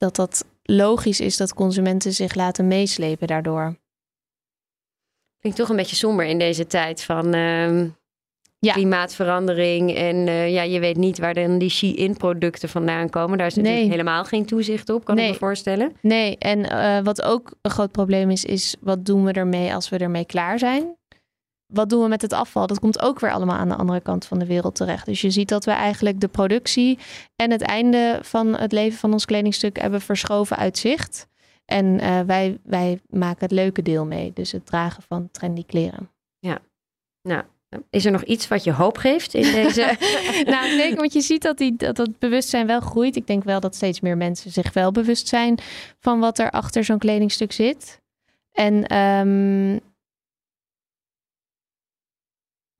dat, 0.00 0.16
dat 0.16 0.44
logisch 0.62 1.20
is 1.20 1.36
dat 1.36 1.54
consumenten 1.54 2.12
zich 2.12 2.34
laten 2.34 2.66
meeslepen 2.66 3.26
daardoor. 3.26 3.76
Klinkt 5.38 5.58
toch 5.58 5.68
een 5.68 5.76
beetje 5.76 5.96
somber 5.96 6.26
in 6.26 6.38
deze 6.38 6.66
tijd 6.66 7.02
van 7.02 7.34
uh, 7.34 7.80
ja. 8.58 8.72
klimaatverandering. 8.72 9.94
En 9.94 10.16
uh, 10.16 10.52
ja, 10.52 10.62
je 10.62 10.80
weet 10.80 10.96
niet 10.96 11.18
waar 11.18 11.34
dan 11.34 11.58
die 11.58 11.70
Shein-producten 11.70 12.68
vandaan 12.68 13.10
komen. 13.10 13.38
Daar 13.38 13.46
is 13.46 13.54
natuurlijk 13.54 13.82
nee. 13.82 13.90
helemaal 13.90 14.24
geen 14.24 14.46
toezicht 14.46 14.88
op, 14.88 15.04
kan 15.04 15.14
nee. 15.14 15.26
ik 15.26 15.32
me 15.32 15.38
voorstellen. 15.38 15.92
Nee, 16.00 16.38
en 16.38 16.58
uh, 16.58 17.00
wat 17.02 17.22
ook 17.22 17.52
een 17.62 17.70
groot 17.70 17.92
probleem 17.92 18.30
is, 18.30 18.44
is 18.44 18.76
wat 18.80 19.06
doen 19.06 19.24
we 19.24 19.32
ermee 19.32 19.74
als 19.74 19.88
we 19.88 19.98
ermee 19.98 20.24
klaar 20.24 20.58
zijn? 20.58 20.96
Wat 21.72 21.88
doen 21.88 22.02
we 22.02 22.08
met 22.08 22.22
het 22.22 22.32
afval? 22.32 22.66
Dat 22.66 22.80
komt 22.80 23.02
ook 23.02 23.20
weer 23.20 23.32
allemaal 23.32 23.56
aan 23.56 23.68
de 23.68 23.76
andere 23.76 24.00
kant 24.00 24.24
van 24.24 24.38
de 24.38 24.46
wereld 24.46 24.74
terecht. 24.74 25.06
Dus 25.06 25.20
je 25.20 25.30
ziet 25.30 25.48
dat 25.48 25.64
we 25.64 25.70
eigenlijk 25.70 26.20
de 26.20 26.28
productie 26.28 26.98
en 27.36 27.50
het 27.50 27.62
einde 27.62 28.18
van 28.22 28.56
het 28.56 28.72
leven 28.72 28.98
van 28.98 29.12
ons 29.12 29.24
kledingstuk 29.24 29.80
hebben 29.80 30.00
verschoven 30.00 30.56
uit 30.56 30.78
zicht. 30.78 31.28
En 31.64 31.84
uh, 31.84 32.20
wij, 32.20 32.58
wij 32.62 33.00
maken 33.08 33.40
het 33.40 33.50
leuke 33.50 33.82
deel 33.82 34.06
mee. 34.06 34.32
Dus 34.34 34.52
het 34.52 34.66
dragen 34.66 35.02
van 35.02 35.28
trendy 35.30 35.64
kleren. 35.66 36.10
Ja, 36.38 36.58
nou, 37.22 37.42
is 37.90 38.04
er 38.04 38.12
nog 38.12 38.24
iets 38.24 38.48
wat 38.48 38.64
je 38.64 38.72
hoop 38.72 38.96
geeft 38.96 39.34
in 39.34 39.52
deze? 39.52 39.96
nou, 40.44 40.70
zeker, 40.70 40.96
want 40.96 41.12
je 41.12 41.20
ziet 41.20 41.42
dat, 41.42 41.58
die, 41.58 41.76
dat 41.76 41.96
dat 41.96 42.18
bewustzijn 42.18 42.66
wel 42.66 42.80
groeit. 42.80 43.16
Ik 43.16 43.26
denk 43.26 43.44
wel 43.44 43.60
dat 43.60 43.74
steeds 43.74 44.00
meer 44.00 44.16
mensen 44.16 44.50
zich 44.50 44.72
wel 44.72 44.92
bewust 44.92 45.28
zijn 45.28 45.58
van 46.00 46.20
wat 46.20 46.38
er 46.38 46.50
achter 46.50 46.84
zo'n 46.84 46.98
kledingstuk 46.98 47.52
zit. 47.52 48.00
En 48.52 48.96
um, 48.96 49.80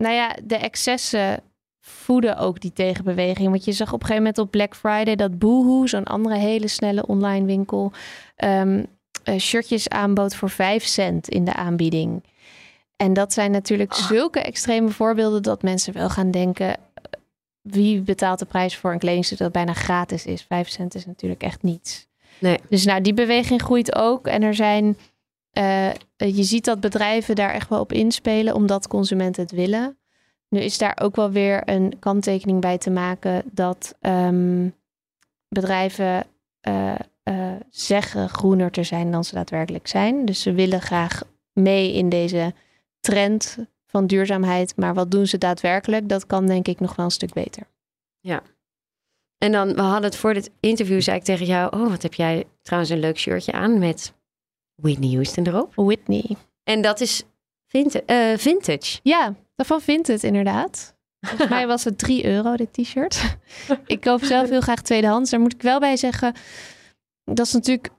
nou 0.00 0.14
ja, 0.14 0.36
de 0.44 0.56
excessen 0.56 1.42
voeden 1.80 2.36
ook 2.36 2.60
die 2.60 2.72
tegenbeweging. 2.72 3.50
Want 3.50 3.64
je 3.64 3.72
zag 3.72 3.92
op 3.92 4.00
een 4.00 4.06
gegeven 4.06 4.22
moment 4.22 4.38
op 4.38 4.50
Black 4.50 4.76
Friday 4.76 5.16
dat 5.16 5.38
Boohoo, 5.38 5.86
zo'n 5.86 6.04
andere 6.04 6.36
hele 6.36 6.68
snelle 6.68 7.06
online 7.06 7.46
winkel, 7.46 7.92
um, 8.44 8.86
uh, 9.24 9.38
shirtjes 9.38 9.88
aanbood 9.88 10.34
voor 10.34 10.50
5 10.50 10.84
cent 10.84 11.28
in 11.28 11.44
de 11.44 11.54
aanbieding. 11.54 12.22
En 12.96 13.12
dat 13.12 13.32
zijn 13.32 13.50
natuurlijk 13.50 13.94
zulke 13.94 14.40
extreme 14.40 14.88
voorbeelden 14.88 15.42
dat 15.42 15.62
mensen 15.62 15.92
wel 15.92 16.10
gaan 16.10 16.30
denken: 16.30 16.76
wie 17.60 18.00
betaalt 18.00 18.38
de 18.38 18.44
prijs 18.44 18.76
voor 18.76 18.92
een 18.92 18.98
kledingstuk 18.98 19.38
dat 19.38 19.52
bijna 19.52 19.72
gratis 19.72 20.26
is? 20.26 20.42
5 20.42 20.68
cent 20.68 20.94
is 20.94 21.06
natuurlijk 21.06 21.42
echt 21.42 21.62
niets. 21.62 22.08
Nee. 22.38 22.58
Dus 22.68 22.84
nou, 22.84 23.00
die 23.00 23.14
beweging 23.14 23.62
groeit 23.62 23.94
ook. 23.94 24.26
En 24.26 24.42
er 24.42 24.54
zijn, 24.54 24.96
uh, 25.52 25.90
je 26.16 26.42
ziet 26.42 26.64
dat 26.64 26.80
bedrijven 26.80 27.34
daar 27.34 27.52
echt 27.52 27.68
wel 27.68 27.80
op 27.80 27.92
inspelen, 27.92 28.54
omdat 28.54 28.88
consumenten 28.88 29.42
het 29.42 29.52
willen. 29.52 29.98
Nu 30.48 30.60
is 30.60 30.78
daar 30.78 30.98
ook 31.02 31.16
wel 31.16 31.30
weer 31.30 31.68
een 31.68 31.98
kanttekening 31.98 32.60
bij 32.60 32.78
te 32.78 32.90
maken 32.90 33.42
dat 33.44 33.94
um, 34.00 34.74
bedrijven 35.48 36.26
uh, 36.68 36.94
zeggen 37.70 38.28
groener 38.28 38.70
te 38.70 38.82
zijn 38.82 39.10
dan 39.10 39.24
ze 39.24 39.34
daadwerkelijk 39.34 39.88
zijn. 39.88 40.24
Dus 40.24 40.42
ze 40.42 40.52
willen 40.52 40.80
graag 40.80 41.22
mee 41.52 41.92
in 41.92 42.08
deze 42.08 42.54
trend 43.00 43.58
van 43.86 44.06
duurzaamheid. 44.06 44.76
Maar 44.76 44.94
wat 44.94 45.10
doen 45.10 45.26
ze 45.26 45.38
daadwerkelijk? 45.38 46.08
Dat 46.08 46.26
kan 46.26 46.46
denk 46.46 46.68
ik 46.68 46.80
nog 46.80 46.96
wel 46.96 47.04
een 47.04 47.10
stuk 47.10 47.32
beter. 47.32 47.62
Ja. 48.20 48.42
En 49.38 49.52
dan, 49.52 49.74
we 49.74 49.80
hadden 49.80 50.02
het 50.02 50.16
voor 50.16 50.34
dit 50.34 50.50
interview, 50.60 51.00
zei 51.00 51.16
ik 51.16 51.24
tegen 51.24 51.46
jou, 51.46 51.76
oh, 51.76 51.88
wat 51.88 52.02
heb 52.02 52.14
jij 52.14 52.46
trouwens 52.62 52.92
een 52.92 53.00
leuk 53.00 53.18
shirtje 53.18 53.52
aan 53.52 53.78
met 53.78 54.12
Whitney 54.80 55.10
Houston 55.10 55.46
erop. 55.46 55.72
Whitney. 55.74 56.36
En 56.64 56.82
dat 56.82 57.00
is 57.00 57.22
vintage. 57.66 58.32
Uh, 58.32 58.38
vintage. 58.38 58.98
Ja, 59.02 59.34
daarvan 59.56 59.80
vindt 59.80 60.06
het 60.06 60.24
inderdaad. 60.24 60.94
Volgens 61.20 61.50
mij 61.58 61.66
was 61.66 61.84
het 61.84 61.98
3 61.98 62.26
euro, 62.26 62.56
dit 62.56 62.72
t-shirt. 62.72 63.36
ik 63.86 64.00
koop 64.00 64.24
zelf 64.24 64.48
heel 64.48 64.60
graag 64.60 64.82
tweedehands. 64.82 65.30
Daar 65.30 65.40
moet 65.40 65.54
ik 65.54 65.62
wel 65.62 65.78
bij 65.78 65.96
zeggen, 65.96 66.34
dat 67.24 67.46
is 67.46 67.52
natuurlijk 67.52 67.90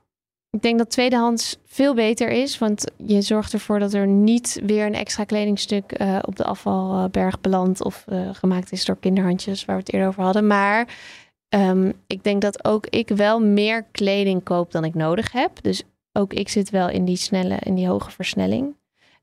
ik 0.56 0.62
denk 0.62 0.78
dat 0.78 0.90
tweedehands 0.90 1.56
veel 1.64 1.94
beter 1.94 2.28
is, 2.28 2.58
want 2.58 2.84
je 2.96 3.22
zorgt 3.22 3.52
ervoor 3.52 3.78
dat 3.78 3.92
er 3.92 4.06
niet 4.06 4.60
weer 4.66 4.86
een 4.86 4.94
extra 4.94 5.24
kledingstuk 5.24 6.00
uh, 6.00 6.18
op 6.22 6.36
de 6.36 6.44
afvalberg 6.44 7.40
belandt 7.40 7.84
of 7.84 8.04
uh, 8.08 8.28
gemaakt 8.32 8.72
is 8.72 8.84
door 8.84 8.96
kinderhandjes, 8.96 9.64
waar 9.64 9.76
we 9.76 9.82
het 9.82 9.92
eerder 9.92 10.08
over 10.08 10.22
hadden. 10.22 10.46
Maar 10.46 10.96
um, 11.48 11.92
ik 12.06 12.24
denk 12.24 12.42
dat 12.42 12.64
ook 12.64 12.86
ik 12.86 13.08
wel 13.08 13.40
meer 13.40 13.84
kleding 13.92 14.42
koop 14.42 14.72
dan 14.72 14.84
ik 14.84 14.94
nodig 14.94 15.32
heb. 15.32 15.62
Dus 15.62 15.82
ook 16.12 16.32
ik 16.32 16.48
zit 16.48 16.70
wel 16.70 16.88
in 16.88 17.04
die 17.04 17.16
snelle, 17.16 17.56
in 17.58 17.74
die 17.74 17.88
hoge 17.88 18.10
versnelling. 18.10 18.74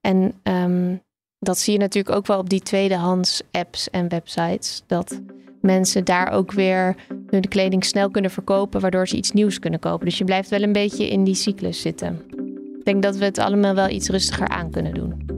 En 0.02 0.34
um, 0.44 1.02
dat 1.40 1.58
zie 1.58 1.74
je 1.74 1.80
natuurlijk 1.80 2.16
ook 2.16 2.28
wel 2.28 2.40
op 2.40 2.50
die 2.50 2.62
tweedehands 2.62 3.42
apps 3.52 3.90
en 3.90 4.10
websites. 4.10 4.84
Dat 4.88 5.22
mensen 5.62 6.06
daar 6.06 6.32
ook 6.32 6.52
weer 6.52 6.96
hun 7.28 7.48
kleding 7.48 7.86
snel 7.86 8.10
kunnen 8.10 8.32
verkopen, 8.32 8.82
waardoor 8.82 9.08
ze 9.08 9.16
iets 9.16 9.32
nieuws 9.32 9.60
kunnen 9.60 9.80
kopen. 9.80 10.06
Dus 10.06 10.18
je 10.18 10.24
blijft 10.24 10.50
wel 10.50 10.62
een 10.62 10.74
beetje 10.74 11.10
in 11.10 11.24
die 11.24 11.36
cyclus 11.36 11.82
zitten. 11.82 12.22
Ik 12.78 12.86
denk 12.86 13.04
dat 13.04 13.16
we 13.16 13.26
het 13.26 13.38
allemaal 13.38 13.76
wel 13.76 13.90
iets 13.90 14.10
rustiger 14.10 14.48
aan 14.48 14.72
kunnen 14.72 14.94
doen. 14.94 15.38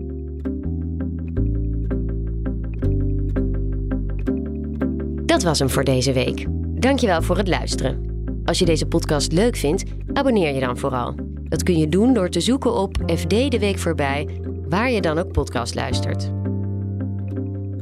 Dat 5.25 5.43
was 5.43 5.59
hem 5.59 5.69
voor 5.69 5.83
deze 5.83 6.13
week. 6.13 6.45
Dankjewel 6.81 7.21
voor 7.21 7.37
het 7.37 7.47
luisteren. 7.47 8.09
Als 8.45 8.59
je 8.59 8.65
deze 8.65 8.85
podcast 8.85 9.31
leuk 9.31 9.55
vindt, 9.55 9.83
abonneer 10.13 10.53
je 10.53 10.59
dan 10.59 10.77
vooral. 10.77 11.30
Dat 11.51 11.63
kun 11.63 11.77
je 11.77 11.89
doen 11.89 12.13
door 12.13 12.29
te 12.29 12.39
zoeken 12.39 12.73
op 12.73 12.97
FD 13.15 13.29
de 13.29 13.59
Week 13.59 13.79
voorbij, 13.79 14.27
waar 14.69 14.91
je 14.91 15.01
dan 15.01 15.17
ook 15.17 15.31
podcast 15.31 15.75
luistert. 15.75 16.31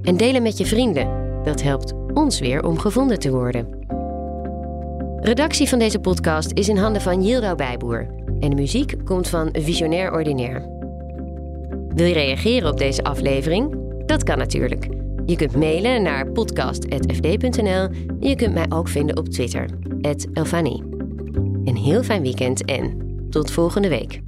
En 0.02 0.18
delen 0.18 0.42
met 0.42 0.58
je 0.58 0.66
vrienden. 0.66 1.08
Dat 1.44 1.62
helpt 1.62 1.94
ons 2.14 2.40
weer 2.40 2.64
om 2.64 2.80
gevonden 2.80 3.20
te 3.20 3.32
worden. 3.32 3.68
Redactie 5.20 5.70
van 5.70 5.80
deze 5.80 6.00
podcast 6.00 6.52
is 6.54 6.70
in 6.70 6.78
handen 6.78 7.02
van 7.02 7.24
Yildo 7.24 7.56
Bijboer 7.56 8.08
en 8.40 8.50
de 8.50 8.56
muziek 8.56 8.96
komt 9.06 9.28
van 9.28 9.50
Visionair 9.52 10.12
Ordinaire. 10.12 10.60
Wil 11.96 12.06
je 12.06 12.14
reageren 12.14 12.72
op 12.72 12.78
deze 12.78 13.04
aflevering? 13.04 13.76
Dat 14.06 14.24
kan 14.24 14.38
natuurlijk. 14.38 14.88
Je 15.26 15.36
kunt 15.36 15.56
mailen 15.56 16.02
naar 16.02 16.32
podcast.fd.nl 16.32 17.88
en 18.08 18.18
je 18.20 18.36
kunt 18.36 18.54
mij 18.54 18.66
ook 18.70 18.88
vinden 18.88 19.18
op 19.18 19.30
Twitter, 19.30 19.70
Elfanie. 20.34 20.84
Een 21.64 21.78
heel 21.78 22.04
fijn 22.04 22.22
weekend 22.22 22.66
en 22.66 23.09
tot 23.30 23.52
volgende 23.52 23.90
week. 23.90 24.22